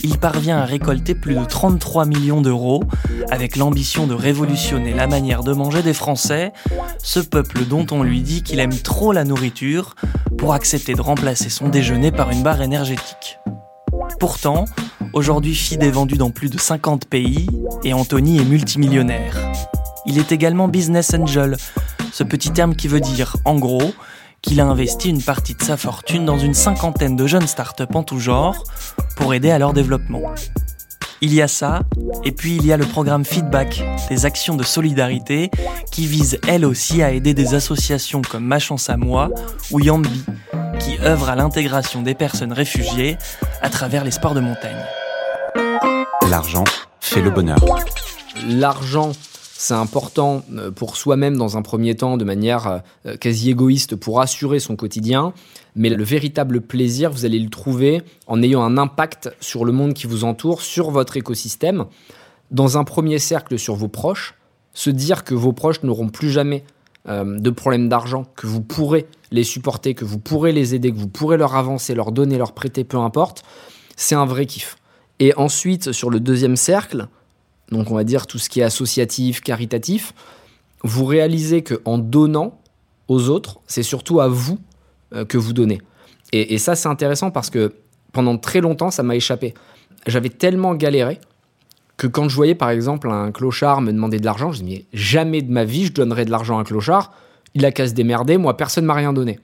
il 0.03 0.17
parvient 0.17 0.58
à 0.58 0.65
récolter 0.65 1.15
plus 1.15 1.36
de 1.36 1.44
33 1.44 2.05
millions 2.05 2.41
d'euros, 2.41 2.84
avec 3.32 3.55
l'ambition 3.55 4.08
de 4.08 4.13
révolutionner 4.13 4.94
la 4.94 5.08
manière 5.08 5.44
de 5.44 5.53
manger 5.53 5.82
des 5.82 5.94
Français, 5.94 6.53
ce 7.01 7.20
peuple 7.20 7.65
dont 7.65 7.86
on 7.91 8.03
lui 8.03 8.22
dit 8.22 8.44
qu'il 8.44 8.60
aime 8.60 8.77
trop 8.77 9.12
la 9.12 9.24
nourriture 9.24 9.96
pour 10.38 10.53
accepter 10.53 10.94
de 10.94 11.01
remplacer 11.01 11.50
son 11.50 11.70
déjeuner 11.70 12.12
par 12.12 12.32
une 12.32 12.44
barre 12.44 12.62
énergétique. 12.62 13.39
Pourtant, 14.20 14.65
aujourd'hui 15.13 15.55
Feed 15.55 15.84
est 15.84 15.91
vendu 15.91 16.15
dans 16.15 16.29
plus 16.29 16.50
de 16.50 16.58
50 16.58 17.05
pays 17.05 17.48
et 17.84 17.94
Anthony 17.94 18.39
est 18.39 18.46
multimillionnaire. 18.46 19.38
Il 20.05 20.20
est 20.20 20.32
également 20.32 20.67
business 20.67 21.13
angel, 21.13 21.58
ce 22.12 22.24
petit 22.24 22.51
terme 22.51 22.75
qui 22.75 22.88
veut 22.88 23.00
dire, 23.00 23.38
en 23.44 23.55
gros, 23.55 23.94
qu'il 24.45 24.61
a 24.61 24.65
investi 24.65 25.09
une 25.09 25.21
partie 25.21 25.55
de 25.55 25.63
sa 25.63 25.75
fortune 25.75 26.25
dans 26.25 26.37
une 26.37 26.53
cinquantaine 26.53 27.15
de 27.15 27.25
jeunes 27.25 27.47
startups 27.47 27.83
en 27.95 28.03
tout 28.03 28.19
genre 28.19 28.63
pour 29.15 29.33
aider 29.33 29.49
à 29.49 29.57
leur 29.57 29.73
développement. 29.73 30.21
Il 31.21 31.33
y 31.33 31.41
a 31.41 31.47
ça, 31.47 31.81
et 32.23 32.31
puis 32.31 32.55
il 32.57 32.65
y 32.65 32.73
a 32.73 32.77
le 32.77 32.85
programme 32.85 33.25
Feedback, 33.25 33.83
des 34.09 34.25
actions 34.25 34.55
de 34.55 34.63
solidarité 34.63 35.49
qui 35.91 36.05
visent 36.05 36.39
elles 36.47 36.65
aussi 36.65 37.01
à 37.01 37.11
aider 37.11 37.33
des 37.33 37.55
associations 37.55 38.21
comme 38.21 38.43
Ma 38.43 38.59
Chance 38.59 38.89
à 38.89 38.97
Moi 38.97 39.29
ou 39.71 39.79
Yambi, 39.79 40.24
qui 40.79 41.00
œuvrent 41.03 41.29
à 41.29 41.35
l'intégration 41.35 42.03
des 42.03 42.13
personnes 42.13 42.53
réfugiées 42.53 43.17
à 43.61 43.70
travers 43.70 44.03
les 44.03 44.11
sports 44.11 44.35
de 44.35 44.41
montagne. 44.41 44.83
L'argent 46.29 46.65
fait 47.00 47.22
le 47.22 47.31
bonheur. 47.31 47.63
L'argent, 48.48 49.13
c'est 49.57 49.74
important 49.74 50.44
euh, 50.53 50.70
pour 50.70 50.98
soi-même 50.98 51.37
dans 51.37 51.55
un 51.55 51.61
premier 51.61 51.96
temps, 51.96 52.18
de 52.18 52.25
manière 52.25 52.81
euh, 53.05 53.15
quasi 53.15 53.50
égoïste, 53.50 53.96
pour 53.96 54.20
assurer 54.20 54.59
son 54.59 54.75
quotidien. 54.75 55.33
Mais 55.75 55.89
le 55.89 56.03
véritable 56.03 56.59
plaisir, 56.59 57.09
vous 57.09 57.24
allez 57.24 57.39
le 57.39 57.50
trouver 57.50 58.01
en 58.27 58.44
ayant 58.44 58.63
un 58.63 58.77
impact 58.77 59.33
sur 59.39 59.63
le 59.63 59.72
monde 59.72 59.94
qui 59.94 60.07
vous 60.07 60.25
entoure, 60.25 60.61
sur 60.61 60.91
votre 60.91 61.15
écosystème. 61.15 61.85
Dans 62.51 62.77
un 62.77 62.83
premier 62.83 63.18
cercle, 63.18 63.57
sur 63.57 63.75
vos 63.75 63.87
proches, 63.87 64.35
se 64.74 64.89
dire 64.89 65.24
que 65.24 65.33
vos 65.33 65.53
proches 65.53 65.83
n'auront 65.83 66.09
plus 66.09 66.29
jamais 66.29 66.65
euh, 67.07 67.39
de 67.39 67.50
problème 67.50 67.87
d'argent, 67.87 68.25
que 68.35 68.48
vous 68.48 68.61
pourrez 68.61 69.07
les 69.31 69.46
supporter, 69.46 69.96
que 69.96 70.03
vous 70.03 70.20
pourrez 70.20 70.51
les 70.51 70.75
aider, 70.75 70.91
que 70.91 70.98
vous 70.98 71.07
pourrez 71.07 71.37
leur 71.37 71.55
avancer, 71.55 71.96
leur 71.96 72.11
donner, 72.11 72.37
leur 72.37 72.51
prêter, 72.51 72.83
peu 72.83 72.98
importe, 72.98 73.44
c'est 73.96 74.15
un 74.15 74.25
vrai 74.25 74.48
kiff. 74.48 74.75
Et 75.20 75.33
ensuite, 75.37 75.94
sur 75.94 76.09
le 76.09 76.20
deuxième 76.20 76.57
cercle, 76.57 77.07
donc 77.71 77.91
on 77.91 77.95
va 77.95 78.03
dire 78.03 78.27
tout 78.27 78.37
ce 78.37 78.49
qui 78.49 78.59
est 78.59 78.63
associatif, 78.63 79.41
caritatif, 79.41 80.13
vous 80.83 81.05
réalisez 81.05 81.63
que 81.63 81.81
en 81.85 81.97
donnant 81.97 82.59
aux 83.07 83.29
autres, 83.29 83.59
c'est 83.67 83.83
surtout 83.83 84.19
à 84.19 84.27
vous 84.27 84.59
euh, 85.13 85.25
que 85.25 85.37
vous 85.37 85.53
donnez. 85.53 85.81
Et, 86.31 86.57
ça, 86.57 86.75
c'est 86.75 86.89
intéressant 86.89 87.31
parce 87.31 87.49
que 87.49 87.75
pendant 88.11 88.37
très 88.37 88.59
longtemps, 88.59 88.91
ça 88.91 89.03
m'a 89.03 89.15
échappé. 89.15 89.53
J'avais 90.05 90.29
tellement 90.29 90.75
galéré 90.75 91.19
que 91.95 92.07
quand 92.07 92.27
je 92.27 92.35
voyais 92.35 92.55
par 92.55 92.71
exemple 92.71 93.09
un 93.09 93.31
clochard 93.31 93.79
me 93.79 93.93
demander 93.93 94.19
de 94.19 94.25
l'argent, 94.25 94.51
je 94.51 94.61
me 94.61 94.67
disais, 94.67 94.79
mais 94.79 94.85
jamais 94.91 95.41
de 95.41 95.51
ma 95.51 95.63
vie 95.63 95.85
je 95.85 95.93
donnerais 95.93 96.25
de 96.25 96.31
l'argent 96.31 96.57
à 96.57 96.61
un 96.61 96.63
clochard. 96.65 97.13
Il 97.53 97.63
a 97.63 97.71
qu'à 97.71 97.87
se 97.87 97.93
démerder, 97.93 98.37
moi 98.37 98.57
personne 98.57 98.83
m'a 98.83 98.95
rien 98.95 99.13
donné. 99.13 99.39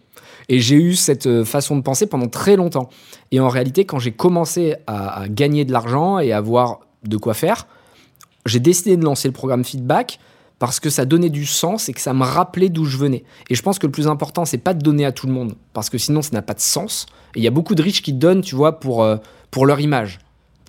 Et 0.50 0.60
j'ai 0.60 0.76
eu 0.76 0.96
cette 0.96 1.28
euh, 1.28 1.46
façon 1.46 1.78
de 1.78 1.82
penser 1.82 2.08
pendant 2.08 2.28
très 2.28 2.58
longtemps. 2.58 2.90
Et 3.32 3.40
en 3.40 3.48
réalité, 3.48 3.86
quand 3.86 4.00
j'ai 4.00 4.12
commencé 4.12 4.76
à, 4.88 5.22
à 5.22 5.28
gagner 5.30 5.64
de 5.64 5.72
l'argent 5.72 6.20
et 6.20 6.34
à 6.34 6.38
avoir 6.38 6.82
de 7.04 7.16
quoi 7.16 7.34
faire, 7.34 7.68
j'ai 8.46 8.60
décidé 8.60 8.98
de 8.98 9.04
lancer 9.04 9.28
le 9.28 9.34
programme 9.34 9.64
Feedback 9.64 10.20
parce 10.62 10.80
que 10.80 10.92
ça 10.92 11.06
donnait 11.06 11.32
du 11.32 11.48
sens 11.48 11.90
et 11.90 11.94
que 11.94 12.00
ça 12.00 12.14
me 12.14 12.24
rappelait 12.24 12.70
d'où 12.70 12.86
je 12.86 12.96
venais. 12.96 13.24
Et 13.50 13.56
je 13.56 13.64
pense 13.64 13.80
que 13.80 13.88
le 13.88 13.92
plus 13.92 14.08
important, 14.08 14.46
c'est 14.46 14.60
pas 14.60 14.76
de 14.76 14.84
donner 14.84 15.06
à 15.06 15.12
tout 15.12 15.26
le 15.26 15.34
monde, 15.34 15.56
parce 15.74 15.90
que 15.90 15.98
sinon, 15.98 16.22
ça 16.22 16.30
n'a 16.34 16.44
pas 16.44 16.54
de 16.54 16.60
sens. 16.60 17.08
Et 17.34 17.40
il 17.40 17.44
y 17.44 17.48
a 17.48 17.52
beaucoup 17.52 17.74
de 17.74 17.82
riches 17.82 18.04
qui 18.04 18.14
donnent, 18.14 18.42
tu 18.42 18.54
vois, 18.54 18.80
pour, 18.80 19.04
euh, 19.04 19.18
pour 19.50 19.66
leur 19.66 19.80
image. 19.80 20.20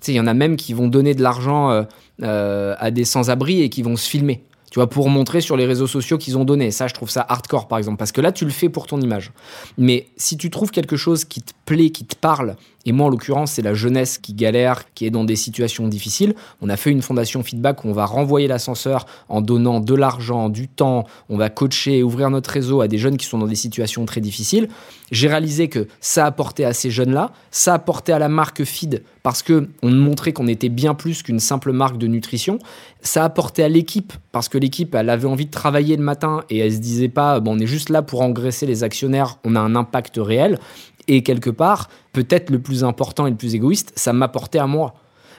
Tu 0.01 0.05
sais, 0.05 0.11
il 0.13 0.15
y 0.15 0.19
en 0.19 0.25
a 0.25 0.33
même 0.33 0.55
qui 0.55 0.73
vont 0.73 0.87
donner 0.87 1.13
de 1.13 1.21
l'argent 1.21 1.69
euh, 1.69 1.83
euh, 2.23 2.73
à 2.79 2.89
des 2.89 3.05
sans-abri 3.05 3.61
et 3.61 3.69
qui 3.69 3.83
vont 3.83 3.95
se 3.95 4.09
filmer. 4.09 4.43
Tu 4.71 4.79
vois, 4.79 4.89
pour 4.89 5.07
montrer 5.09 5.41
sur 5.41 5.55
les 5.57 5.67
réseaux 5.67 5.85
sociaux 5.85 6.17
qu'ils 6.17 6.39
ont 6.39 6.43
donné. 6.43 6.71
Ça, 6.71 6.87
je 6.87 6.95
trouve 6.95 7.11
ça 7.11 7.23
hardcore, 7.29 7.67
par 7.67 7.77
exemple, 7.77 7.97
parce 7.97 8.11
que 8.11 8.21
là, 8.21 8.31
tu 8.31 8.45
le 8.45 8.51
fais 8.51 8.69
pour 8.69 8.87
ton 8.87 8.99
image. 8.99 9.31
Mais 9.77 10.07
si 10.17 10.37
tu 10.37 10.49
trouves 10.49 10.71
quelque 10.71 10.97
chose 10.97 11.23
qui 11.23 11.43
te 11.43 11.53
plaît, 11.65 11.91
qui 11.91 12.05
te 12.05 12.15
parle, 12.15 12.55
et 12.85 12.91
moi, 12.91 13.07
en 13.07 13.09
l'occurrence, 13.09 13.53
c'est 13.53 13.61
la 13.61 13.73
jeunesse 13.73 14.17
qui 14.17 14.33
galère, 14.33 14.93
qui 14.93 15.05
est 15.05 15.09
dans 15.09 15.23
des 15.23 15.37
situations 15.37 15.87
difficiles. 15.87 16.35
On 16.61 16.69
a 16.69 16.75
fait 16.75 16.91
une 16.91 17.01
fondation 17.01 17.41
feedback 17.41 17.85
où 17.85 17.89
on 17.89 17.93
va 17.93 18.05
renvoyer 18.05 18.47
l'ascenseur 18.47 19.05
en 19.29 19.41
donnant 19.41 19.79
de 19.79 19.95
l'argent, 19.95 20.49
du 20.49 20.67
temps. 20.67 21.05
On 21.29 21.37
va 21.37 21.49
coacher 21.49 21.99
et 21.99 22.03
ouvrir 22.03 22.29
notre 22.29 22.49
réseau 22.49 22.81
à 22.81 22.87
des 22.87 22.97
jeunes 22.97 23.17
qui 23.17 23.25
sont 23.25 23.37
dans 23.37 23.47
des 23.47 23.55
situations 23.55 24.05
très 24.05 24.19
difficiles. 24.19 24.67
J'ai 25.11 25.27
réalisé 25.27 25.69
que 25.69 25.87
ça 26.01 26.25
apportait 26.25 26.65
à 26.65 26.73
ces 26.73 26.89
jeunes-là, 26.89 27.31
ça 27.51 27.75
apportait 27.75 28.13
à 28.13 28.19
la 28.19 28.29
marque 28.29 28.63
Feed 28.63 29.03
parce 29.21 29.43
que 29.43 29.69
on 29.81 29.91
montrait 29.91 30.33
qu'on 30.33 30.47
était 30.47 30.69
bien 30.69 30.95
plus 30.95 31.23
qu'une 31.23 31.39
simple 31.39 31.71
marque 31.71 31.97
de 31.97 32.07
nutrition. 32.07 32.59
Ça 33.01 33.23
apportait 33.23 33.63
à 33.63 33.69
l'équipe 33.69 34.11
parce 34.31 34.49
que 34.49 34.57
l'équipe, 34.57 34.95
elle 34.95 35.09
avait 35.09 35.27
envie 35.27 35.45
de 35.45 35.51
travailler 35.51 35.95
le 35.95 36.03
matin 36.03 36.43
et 36.49 36.57
elle 36.57 36.73
se 36.73 36.79
disait 36.79 37.09
pas, 37.09 37.39
bon, 37.39 37.55
on 37.55 37.59
est 37.59 37.67
juste 37.67 37.89
là 37.89 38.01
pour 38.01 38.21
engraisser 38.21 38.65
les 38.65 38.83
actionnaires, 38.83 39.37
on 39.43 39.55
a 39.55 39.59
un 39.59 39.75
impact 39.75 40.15
réel. 40.17 40.59
Et 41.07 41.23
quelque 41.23 41.49
part, 41.49 41.89
peut-être 42.13 42.49
le 42.49 42.59
plus 42.59 42.83
important 42.83 43.27
et 43.27 43.31
le 43.31 43.35
plus 43.35 43.55
égoïste, 43.55 43.91
ça 43.95 44.13
m'apportait 44.13 44.59
à 44.59 44.67
moi. 44.67 44.95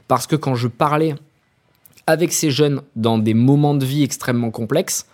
Parce 0.09 0.27
que 0.27 0.37
quand 0.37 0.55
je 0.55 0.69
parlais 0.69 1.15
avec 2.07 2.33
ces 2.33 2.51
jeunes 2.51 2.83
dans 2.97 3.19
des 3.19 3.35
moments 3.35 3.75
de 3.75 3.85
vie 3.85 4.03
extrêmement 4.03 4.51
complexes, 4.51 5.07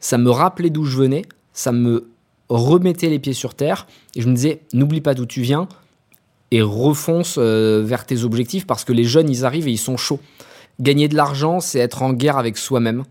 ça 0.00 0.18
me 0.18 0.30
rappelait 0.30 0.70
d'où 0.70 0.84
je 0.84 0.96
venais, 0.96 1.22
ça 1.52 1.72
me 1.72 2.08
remettait 2.48 3.10
les 3.10 3.18
pieds 3.18 3.32
sur 3.32 3.54
terre, 3.54 3.86
et 4.14 4.20
je 4.20 4.28
me 4.28 4.34
disais, 4.34 4.60
n'oublie 4.72 5.00
pas 5.00 5.14
d'où 5.14 5.26
tu 5.26 5.42
viens, 5.42 5.68
et 6.50 6.62
refonce 6.62 7.36
euh, 7.38 7.82
vers 7.84 8.06
tes 8.06 8.24
objectifs, 8.24 8.66
parce 8.66 8.84
que 8.84 8.92
les 8.92 9.04
jeunes, 9.04 9.28
ils 9.28 9.44
arrivent 9.44 9.68
et 9.68 9.72
ils 9.72 9.78
sont 9.78 9.96
chauds. 9.96 10.20
Gagner 10.80 11.08
de 11.08 11.16
l'argent, 11.16 11.60
c'est 11.60 11.80
être 11.80 12.02
en 12.02 12.12
guerre 12.12 12.38
avec 12.38 12.56
soi-même. 12.56 13.04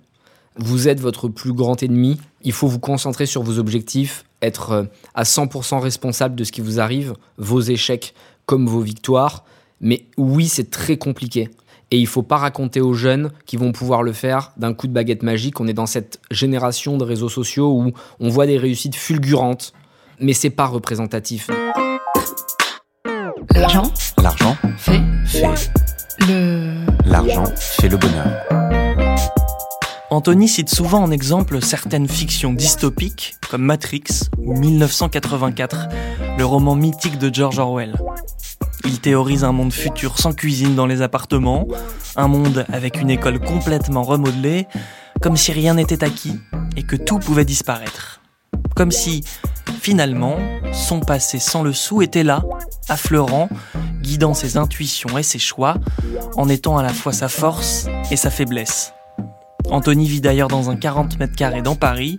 Vous 0.55 0.87
êtes 0.87 0.99
votre 0.99 1.27
plus 1.27 1.53
grand 1.53 1.83
ennemi, 1.83 2.17
il 2.47 2.53
faut 2.53 2.67
vous 2.67 2.79
concentrer 2.79 3.25
sur 3.25 3.43
vos 3.43 3.59
objectifs, 3.59 4.23
être 4.41 4.71
euh, 4.71 4.83
à 5.13 5.23
100% 5.23 5.79
responsable 5.79 6.35
de 6.35 6.45
ce 6.45 6.53
qui 6.53 6.61
vous 6.61 6.79
arrive, 6.79 7.13
vos 7.37 7.59
échecs 7.59 8.13
comme 8.45 8.67
vos 8.67 8.79
victoires. 8.79 9.43
Mais 9.81 10.05
oui, 10.15 10.47
c'est 10.47 10.71
très 10.71 10.95
compliqué. 10.95 11.49
Et 11.91 11.99
il 11.99 12.07
faut 12.07 12.23
pas 12.23 12.37
raconter 12.37 12.79
aux 12.79 12.93
jeunes 12.93 13.31
qui 13.45 13.57
vont 13.57 13.73
pouvoir 13.73 14.01
le 14.01 14.13
faire 14.13 14.53
d'un 14.55 14.73
coup 14.73 14.87
de 14.87 14.93
baguette 14.93 15.23
magique. 15.23 15.59
On 15.59 15.67
est 15.67 15.73
dans 15.73 15.85
cette 15.85 16.21
génération 16.31 16.97
de 16.97 17.03
réseaux 17.03 17.27
sociaux 17.27 17.69
où 17.69 17.91
on 18.21 18.29
voit 18.29 18.47
des 18.47 18.57
réussites 18.57 18.95
fulgurantes, 18.95 19.73
mais 20.21 20.31
c'est 20.31 20.49
pas 20.49 20.67
représentatif. 20.67 21.49
L'argent 23.53 23.91
L'argent 24.23 24.55
fait 24.77 25.01
fait. 25.25 25.69
le 26.21 26.85
L'argent 27.05 27.45
fait 27.57 27.89
le 27.89 27.97
bonheur. 27.97 28.66
Anthony 30.09 30.47
cite 30.47 30.69
souvent 30.69 31.03
en 31.03 31.11
exemple 31.11 31.61
certaines 31.61 32.07
fictions 32.07 32.53
dystopiques 32.53 33.35
comme 33.49 33.63
Matrix 33.63 34.03
ou 34.37 34.57
1984, 34.57 35.89
le 36.37 36.45
roman 36.45 36.75
mythique 36.75 37.17
de 37.17 37.33
George 37.33 37.59
Orwell. 37.59 37.93
Il 38.85 39.01
théorise 39.01 39.43
un 39.43 39.51
monde 39.51 39.73
futur 39.73 40.17
sans 40.17 40.31
cuisine 40.31 40.75
dans 40.75 40.85
les 40.85 41.01
appartements, 41.01 41.67
un 42.15 42.29
monde 42.29 42.65
avec 42.71 43.01
une 43.01 43.09
école 43.09 43.39
complètement 43.39 44.03
remodelée, 44.03 44.67
comme 45.21 45.35
si 45.35 45.51
rien 45.51 45.73
n'était 45.73 46.05
acquis 46.05 46.39
et 46.77 46.83
que 46.83 46.95
tout 46.95 47.19
pouvait 47.19 47.43
disparaître. 47.43 48.21
Comme 48.77 48.91
si, 48.91 49.25
finalement, 49.81 50.37
son 50.71 51.01
passé 51.01 51.37
sans 51.37 51.63
le 51.63 51.73
sou 51.73 52.01
était 52.01 52.23
là, 52.23 52.43
affleurant, 52.87 53.49
guidant 54.01 54.33
ses 54.33 54.55
intuitions 54.55 55.17
et 55.17 55.23
ses 55.23 55.39
choix, 55.39 55.75
en 56.37 56.47
étant 56.47 56.77
à 56.77 56.83
la 56.83 56.93
fois 56.93 57.11
sa 57.11 57.27
force 57.27 57.87
et 58.09 58.15
sa 58.15 58.29
faiblesse. 58.29 58.93
Anthony 59.69 60.07
vit 60.07 60.21
d'ailleurs 60.21 60.47
dans 60.47 60.69
un 60.69 60.75
40 60.75 61.19
mètres 61.19 61.35
carrés 61.35 61.61
dans 61.61 61.75
Paris, 61.75 62.17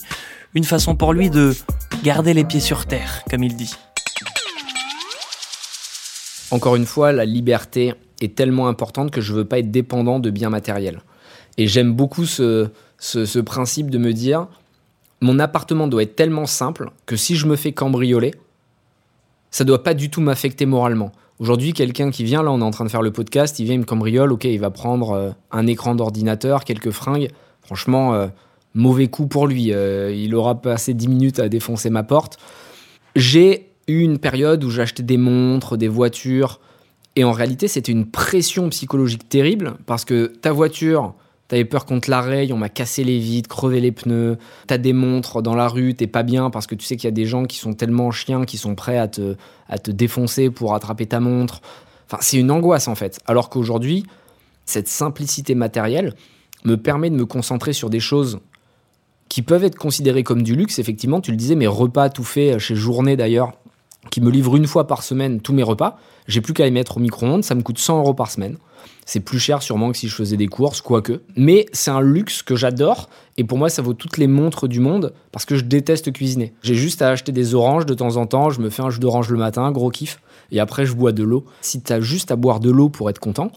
une 0.55 0.65
façon 0.65 0.95
pour 0.95 1.13
lui 1.13 1.31
de 1.31 1.55
garder 2.05 2.35
les 2.35 2.45
pieds 2.45 2.61
sur 2.61 2.87
terre, 2.87 3.25
comme 3.31 3.43
il 3.43 3.57
dit. 3.57 3.75
Encore 6.51 6.77
une 6.77 6.87
fois, 6.87 7.13
la 7.13 7.25
liberté 7.25 7.95
est 8.21 8.35
tellement 8.35 8.69
importante 8.69 9.11
que 9.11 9.21
je 9.21 9.33
veux 9.33 9.45
pas 9.45 9.59
être 9.59 9.71
dépendant 9.71 10.19
de 10.19 10.31
biens 10.31 10.51
matériels. 10.51 11.03
Et 11.57 11.67
j'aime 11.67 11.93
beaucoup 11.93 12.27
ce, 12.27 12.71
principe 13.41 13.91
de 13.91 13.99
me 13.99 14.13
dire, 14.13 14.47
mon 15.21 15.39
appartement 15.39 15.89
doit 15.89 16.03
être 16.03 16.17
tellement 16.17 16.47
simple 16.47 16.91
que 17.07 17.17
si 17.17 17.37
je 17.37 17.47
me 17.47 17.57
fais 17.57 17.73
cambrioler, 17.73 18.35
ça 19.51 19.65
doit 19.65 19.83
pas 19.83 19.95
du 19.95 20.11
tout 20.11 20.21
m'affecter 20.21 20.67
moralement. 20.67 21.13
Aujourd'hui, 21.38 21.72
quelqu'un 21.72 22.11
qui 22.11 22.24
vient, 22.24 22.42
là, 22.42 22.51
on 22.51 22.61
est 22.61 22.64
en 22.64 22.70
train 22.72 22.85
de 22.85 22.90
faire 22.90 23.03
le 23.03 23.12
podcast, 23.12 23.59
il 23.61 23.64
vient, 23.64 23.74
il 23.74 23.81
me 23.81 23.85
cambriole, 23.85 24.33
ok, 24.33 24.44
il 24.44 24.59
va 24.59 24.70
prendre 24.70 25.11
euh, 25.12 25.31
un 25.53 25.66
écran 25.68 25.94
d'ordinateur, 25.94 26.64
quelques 26.64 26.90
fringues. 26.90 27.31
Franchement, 27.62 28.14
euh, 28.14 28.27
mauvais 28.74 29.07
coup 29.07 29.29
pour 29.29 29.46
lui. 29.46 29.72
Euh, 29.72 30.12
il 30.12 30.35
aura 30.35 30.61
passé 30.61 30.94
10 30.94 31.07
minutes 31.09 31.38
à 31.38 31.48
défoncer 31.48 31.90
ma 31.90 32.03
porte. 32.03 32.38
J'ai 33.14 33.70
eu 33.87 34.01
une 34.01 34.18
période 34.18 34.64
où 34.64 34.70
j'achetais 34.70 35.05
des 35.05 35.16
montres, 35.16 35.77
des 35.77 35.88
voitures, 35.88 36.61
et 37.14 37.24
en 37.24 37.33
réalité, 37.33 37.68
c'était 37.68 37.92
une 37.92 38.07
pression 38.07 38.68
psychologique 38.68 39.29
terrible 39.29 39.74
parce 39.87 40.05
que 40.05 40.27
ta 40.27 40.53
voiture, 40.53 41.14
t'avais 41.49 41.65
peur 41.65 41.87
qu'on 41.87 41.99
te 41.99 42.11
la 42.11 42.21
raye, 42.21 42.53
on 42.53 42.59
m'a 42.59 42.69
cassé 42.69 43.05
les 43.05 43.19
vitres, 43.19 43.49
crevé 43.49 43.81
les 43.81 43.93
pneus, 43.93 44.37
t'as 44.67 44.79
des 44.79 44.93
montres 44.93 45.43
dans 45.43 45.55
la 45.55 45.67
rue, 45.67 45.95
t'es 45.95 46.07
pas 46.07 46.23
bien 46.23 46.51
parce 46.51 46.67
que 46.67 46.75
tu 46.75 46.85
sais 46.85 46.97
qu'il 46.97 47.07
y 47.07 47.09
a 47.09 47.13
des 47.13 47.25
gens 47.25 47.45
qui 47.45 47.57
sont 47.57 47.73
tellement 47.73 48.11
chiens 48.11 48.45
qui 48.45 48.59
sont 48.59 48.75
prêts 48.75 48.99
à 48.99 49.09
te, 49.09 49.37
à 49.69 49.79
te 49.79 49.91
défoncer 49.91 50.51
pour 50.51 50.75
attraper 50.75 51.07
ta 51.07 51.21
montre. 51.21 51.61
C'est 52.21 52.39
une 52.39 52.51
angoisse 52.51 52.87
en 52.87 52.95
fait. 52.95 53.19
Alors 53.27 53.49
qu'aujourd'hui, 53.49 54.05
cette 54.67 54.89
simplicité 54.89 55.55
matérielle 55.55 56.15
me 56.65 56.77
permet 56.77 57.11
de 57.11 57.17
me 57.17 57.27
concentrer 57.27 57.73
sur 57.73 57.89
des 57.91 58.01
choses 58.01 58.41
qui 59.29 59.43
peuvent 59.43 59.65
être 59.65 59.77
considérées 59.77 60.23
comme 60.23 60.43
du 60.43 60.57
luxe. 60.57 60.79
Effectivement, 60.79 61.21
tu 61.21 61.31
le 61.31 61.37
disais, 61.37 61.55
mes 61.55 61.67
repas 61.67 62.09
tout 62.09 62.25
faits 62.25 62.59
chez 62.59 62.75
Journée 62.75 63.17
d'ailleurs, 63.17 63.53
qui 64.11 64.21
me 64.21 64.31
livrent 64.31 64.57
une 64.57 64.67
fois 64.67 64.87
par 64.87 65.03
semaine 65.03 65.41
tous 65.41 65.53
mes 65.53 65.63
repas. 65.63 65.99
J'ai 66.27 66.41
plus 66.41 66.55
qu'à 66.55 66.65
les 66.65 66.71
mettre 66.71 66.97
au 66.97 67.01
micro-ondes, 67.01 67.45
ça 67.45 67.55
me 67.55 67.63
coûte 67.63 67.79
100 67.79 67.99
euros 67.99 68.15
par 68.15 68.31
semaine. 68.31 68.57
C'est 69.05 69.21
plus 69.21 69.39
cher 69.39 69.63
sûrement 69.63 69.91
que 69.91 69.97
si 69.97 70.09
je 70.09 70.15
faisais 70.15 70.37
des 70.37 70.47
courses, 70.49 70.81
quoique. 70.81 71.23
Mais 71.37 71.67
c'est 71.73 71.91
un 71.91 72.01
luxe 72.01 72.43
que 72.43 72.57
j'adore 72.57 73.09
et 73.37 73.45
pour 73.45 73.59
moi 73.59 73.71
ça 73.71 73.83
vaut 73.83 73.95
toutes 73.95 74.19
les 74.19 74.27
montres 74.27 74.69
du 74.69 74.81
monde 74.81 75.15
parce 75.33 75.45
que 75.45 75.57
je 75.57 75.65
déteste 75.65 76.13
cuisiner. 76.13 76.53
J'ai 76.63 76.75
juste 76.75 77.03
à 77.03 77.09
acheter 77.09 77.33
des 77.33 77.55
oranges 77.55 77.87
de 77.87 77.95
temps 77.95 78.17
en 78.17 78.27
temps, 78.27 78.51
je 78.51 78.61
me 78.61 78.71
fais 78.71 78.83
un 78.83 78.91
jus 78.91 79.01
d'orange 79.01 79.31
le 79.31 79.39
matin, 79.39 79.71
gros 79.73 79.91
kiff, 79.91 80.21
et 80.53 80.61
après 80.61 80.85
je 80.85 80.95
bois 80.95 81.13
de 81.13 81.23
l'eau. 81.23 81.45
Si 81.61 81.81
t'as 81.81 82.01
juste 82.01 82.31
à 82.31 82.37
boire 82.37 82.61
de 82.61 82.71
l'eau 82.71 82.89
pour 82.89 83.09
être 83.09 83.19
content, 83.19 83.51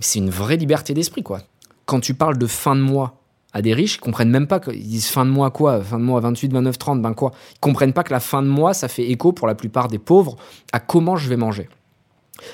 c'est 0.00 0.18
une 0.18 0.30
vraie 0.30 0.56
liberté 0.56 0.92
d'esprit 0.92 1.22
quoi. 1.22 1.40
Quand 1.86 2.00
tu 2.00 2.14
parles 2.14 2.38
de 2.38 2.46
fin 2.46 2.76
de 2.76 2.80
mois 2.80 3.23
à 3.54 3.62
des 3.62 3.72
riches, 3.72 3.94
ils 3.94 4.00
comprennent 4.00 4.30
même 4.30 4.48
pas 4.48 4.60
qu'ils 4.60 4.86
disent 4.86 5.06
fin 5.06 5.24
de 5.24 5.30
mois 5.30 5.50
quoi, 5.50 5.80
fin 5.80 5.98
de 5.98 6.04
mois 6.04 6.20
28, 6.20 6.52
29, 6.52 6.76
30, 6.76 7.00
ben 7.00 7.14
quoi. 7.14 7.30
Ils 7.54 7.60
comprennent 7.60 7.92
pas 7.92 8.02
que 8.02 8.12
la 8.12 8.20
fin 8.20 8.42
de 8.42 8.48
mois 8.48 8.74
ça 8.74 8.88
fait 8.88 9.08
écho 9.08 9.32
pour 9.32 9.46
la 9.46 9.54
plupart 9.54 9.88
des 9.88 9.98
pauvres 9.98 10.36
à 10.72 10.80
comment 10.80 11.16
je 11.16 11.28
vais 11.28 11.36
manger. 11.36 11.68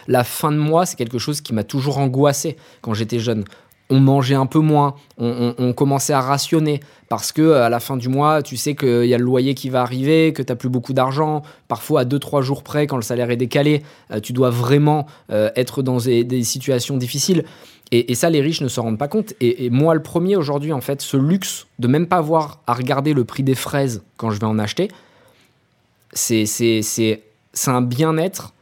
La 0.07 0.25
fin 0.25 0.53
de 0.53 0.59
mois, 0.59 0.87
c'est 0.87 0.97
quelque 0.97 1.19
chose 1.19 1.41
qui 1.41 1.55
m'a 1.55 1.65
toujours 1.65 1.99
angoissé 1.99 2.57
quand 2.83 2.93
j'étais 2.93 3.19
jeune. 3.19 3.45
On 3.93 3.99
mangeait 3.99 4.37
un 4.37 4.47
peu 4.47 4.61
moins, 4.61 4.95
on, 5.19 5.73
commençait 5.73 6.13
à 6.13 6.21
rationner 6.21 6.79
parce 7.09 7.33
que 7.33 7.55
à 7.55 7.69
la 7.69 7.81
fin 7.81 7.97
du 7.97 8.09
mois, 8.09 8.41
tu 8.41 8.57
sais 8.57 8.77
qu'il 8.77 9.07
y 9.07 9.15
a 9.15 9.19
le 9.19 9.25
loyer 9.25 9.55
qui 9.55 9.69
va 9.69 9.83
arriver, 9.83 10.33
que 10.33 10.43
tu 10.43 10.55
plus 10.55 10.69
beaucoup 10.69 10.93
d'argent. 10.93 11.43
Parfois, 11.67 12.03
à 12.03 12.05
2-3 12.05 12.43
jours 12.43 12.63
près, 12.63 12.87
quand 12.87 12.95
le 12.95 13.03
salaire 13.03 13.31
est 13.31 13.37
décalé, 13.37 13.83
euh, 14.13 14.21
tu 14.21 14.33
dois 14.33 14.51
vraiment 14.51 15.07
euh, 15.33 15.51
être 15.57 15.83
dans 15.83 15.97
des 15.97 16.45
situations 16.45 16.99
difficiles. 16.99 17.45
Et, 17.93 18.13
et 18.13 18.15
ça, 18.15 18.31
les 18.31 18.41
riches 18.41 18.61
ne 18.61 18.69
se 18.69 18.79
rendent 18.79 18.99
pas 18.99 19.09
compte. 19.09 19.33
Et, 19.41 19.65
et 19.67 19.71
moi, 19.71 19.95
le 19.95 20.03
premier 20.03 20.37
aujourd'hui, 20.37 20.73
en 20.73 20.81
fait, 20.81 21.03
ce 21.03 21.17
luxe 21.17 21.67
de 21.79 21.89
même 21.89 22.07
pas 22.07 22.19
avoir 22.19 22.61
à 22.67 22.75
regarder 22.75 23.13
le 23.15 23.25
prix 23.25 23.43
des 23.43 23.55
fraises 23.57 24.03
quand 24.17 24.31
je 24.31 24.39
vais 24.39 24.47
en 24.47 24.59
acheter, 24.61 24.89
c'est 26.13 26.47
c'est- 26.47 26.83
c'est- 26.83 27.23
c'est 27.53 27.71
un 27.71 27.83
bien-être 27.83 28.53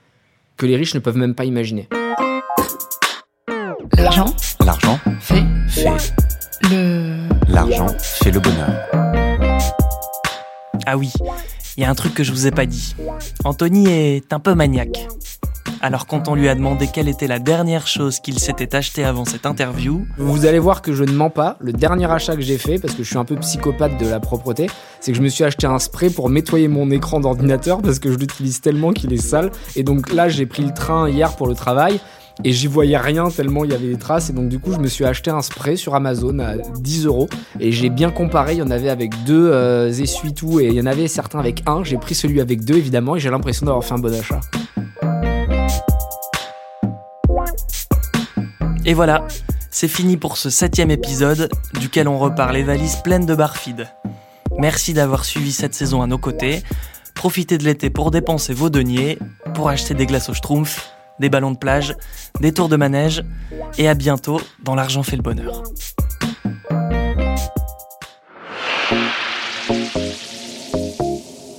que 0.56 0.64
les 0.66 0.76
riches 0.76 0.94
ne 0.94 1.00
peuvent 1.00 1.16
même 1.18 1.34
pas 1.34 1.44
imaginer. 1.44 1.88
L'argent 3.96 4.34
L'argent 4.64 4.98
fait 5.20 5.44
fait. 5.68 6.12
le 6.70 7.28
L'argent 7.48 7.86
fait 8.00 8.30
le 8.30 8.40
bonheur. 8.40 8.70
Ah 10.86 10.96
oui, 10.96 11.12
il 11.76 11.82
y 11.82 11.84
a 11.84 11.90
un 11.90 11.94
truc 11.94 12.14
que 12.14 12.22
je 12.24 12.32
vous 12.32 12.46
ai 12.46 12.50
pas 12.50 12.64
dit. 12.66 12.94
Anthony 13.44 13.88
est 13.88 14.32
un 14.32 14.40
peu 14.40 14.54
maniaque. 14.54 15.06
Alors 15.80 16.06
quand 16.06 16.26
on 16.26 16.34
lui 16.34 16.48
a 16.48 16.54
demandé 16.56 16.88
quelle 16.92 17.08
était 17.08 17.28
la 17.28 17.38
dernière 17.38 17.86
chose 17.86 18.18
qu'il 18.18 18.38
s'était 18.40 18.74
acheté 18.74 19.04
avant 19.04 19.24
cette 19.24 19.46
interview, 19.46 20.06
Vous 20.16 20.44
allez 20.44 20.58
voir 20.58 20.82
que 20.82 20.92
je 20.92 21.04
ne 21.04 21.12
mens 21.12 21.30
pas. 21.30 21.56
Le 21.60 21.72
dernier 21.72 22.10
achat 22.10 22.34
que 22.34 22.42
j'ai 22.42 22.58
fait, 22.58 22.78
parce 22.78 22.94
que 22.94 23.04
je 23.04 23.08
suis 23.08 23.18
un 23.18 23.24
peu 23.24 23.36
psychopathe 23.36 23.96
de 23.98 24.08
la 24.08 24.18
propreté, 24.18 24.68
c'est 25.00 25.12
que 25.12 25.18
je 25.18 25.22
me 25.22 25.28
suis 25.28 25.44
acheté 25.44 25.66
un 25.68 25.78
spray 25.78 26.10
pour 26.10 26.30
nettoyer 26.30 26.66
mon 26.66 26.90
écran 26.90 27.20
d'ordinateur 27.20 27.80
parce 27.80 28.00
que 28.00 28.10
je 28.10 28.18
l'utilise 28.18 28.60
tellement 28.60 28.92
qu'il 28.92 29.12
est 29.12 29.22
sale. 29.22 29.50
Et 29.76 29.84
donc 29.84 30.12
là, 30.12 30.28
j'ai 30.28 30.46
pris 30.46 30.64
le 30.64 30.74
train 30.74 31.08
hier 31.08 31.36
pour 31.36 31.46
le 31.46 31.54
travail. 31.54 32.00
Et 32.44 32.52
j'y 32.52 32.68
voyais 32.68 32.96
rien 32.96 33.28
tellement 33.30 33.64
il 33.64 33.72
y 33.72 33.74
avait 33.74 33.88
des 33.88 33.98
traces. 33.98 34.30
Et 34.30 34.32
donc, 34.32 34.48
du 34.48 34.60
coup, 34.60 34.72
je 34.72 34.78
me 34.78 34.86
suis 34.86 35.04
acheté 35.04 35.30
un 35.30 35.42
spray 35.42 35.76
sur 35.76 35.94
Amazon 35.96 36.38
à 36.38 36.56
10 36.56 37.06
euros. 37.06 37.28
Et 37.58 37.72
j'ai 37.72 37.90
bien 37.90 38.10
comparé. 38.10 38.54
Il 38.54 38.58
y 38.58 38.62
en 38.62 38.70
avait 38.70 38.90
avec 38.90 39.12
deux 39.24 39.50
euh, 39.52 39.90
essuie-tout 39.90 40.60
et 40.60 40.66
il 40.66 40.74
y 40.74 40.80
en 40.80 40.86
avait 40.86 41.08
certains 41.08 41.40
avec 41.40 41.62
un. 41.66 41.82
J'ai 41.82 41.96
pris 41.96 42.14
celui 42.14 42.40
avec 42.40 42.64
deux, 42.64 42.76
évidemment. 42.76 43.16
Et 43.16 43.20
j'ai 43.20 43.30
l'impression 43.30 43.66
d'avoir 43.66 43.84
fait 43.84 43.94
un 43.94 43.98
bon 43.98 44.14
achat. 44.14 44.40
Et 48.88 48.94
voilà, 48.94 49.28
c'est 49.70 49.86
fini 49.86 50.16
pour 50.16 50.38
ce 50.38 50.48
septième 50.48 50.90
épisode, 50.90 51.50
duquel 51.78 52.08
on 52.08 52.18
repart 52.18 52.54
les 52.54 52.62
valises 52.62 52.96
pleines 53.04 53.26
de 53.26 53.34
barfides. 53.34 53.86
Merci 54.56 54.94
d'avoir 54.94 55.26
suivi 55.26 55.52
cette 55.52 55.74
saison 55.74 56.00
à 56.00 56.06
nos 56.06 56.16
côtés. 56.16 56.62
Profitez 57.14 57.58
de 57.58 57.64
l'été 57.64 57.90
pour 57.90 58.10
dépenser 58.10 58.54
vos 58.54 58.70
deniers, 58.70 59.18
pour 59.52 59.68
acheter 59.68 59.92
des 59.92 60.06
glaces 60.06 60.30
au 60.30 60.32
schtroumpf, 60.34 60.90
des 61.20 61.28
ballons 61.28 61.50
de 61.50 61.58
plage, 61.58 61.96
des 62.40 62.54
tours 62.54 62.70
de 62.70 62.76
manège, 62.76 63.22
et 63.76 63.90
à 63.90 63.94
bientôt 63.94 64.40
dans 64.64 64.74
L'argent 64.74 65.02
fait 65.02 65.16
le 65.16 65.22
bonheur. 65.22 65.64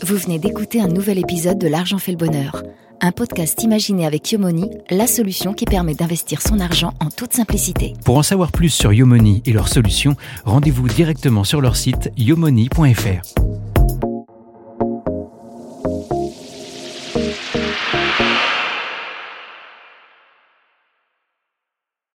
Vous 0.10 0.18
venez 0.18 0.40
d'écouter 0.40 0.82
un 0.82 0.88
nouvel 0.88 1.20
épisode 1.20 1.60
de 1.60 1.68
L'argent 1.68 2.00
fait 2.00 2.10
le 2.10 2.18
bonheur, 2.18 2.64
un 3.00 3.12
podcast 3.12 3.62
imaginé 3.62 4.08
avec 4.08 4.32
Yomoni, 4.32 4.68
la 4.90 5.06
solution 5.06 5.54
qui 5.54 5.66
permet 5.66 5.94
d'investir 5.94 6.42
son 6.42 6.60
argent 6.60 6.96
en 7.00 7.12
toute 7.12 7.34
simplicité. 7.34 7.94
Pour 8.06 8.18
en 8.18 8.24
savoir 8.24 8.52
plus 8.52 8.70
sur 8.70 8.92
Yomoni 8.92 9.44
et 9.46 9.54
leurs 9.54 9.68
solutions, 9.68 10.16
rendez-vous 10.46 10.88
directement 10.88 11.44
sur 11.44 11.62
leur 11.62 11.76
site 11.76 12.12
yomoni.fr. 12.18 13.69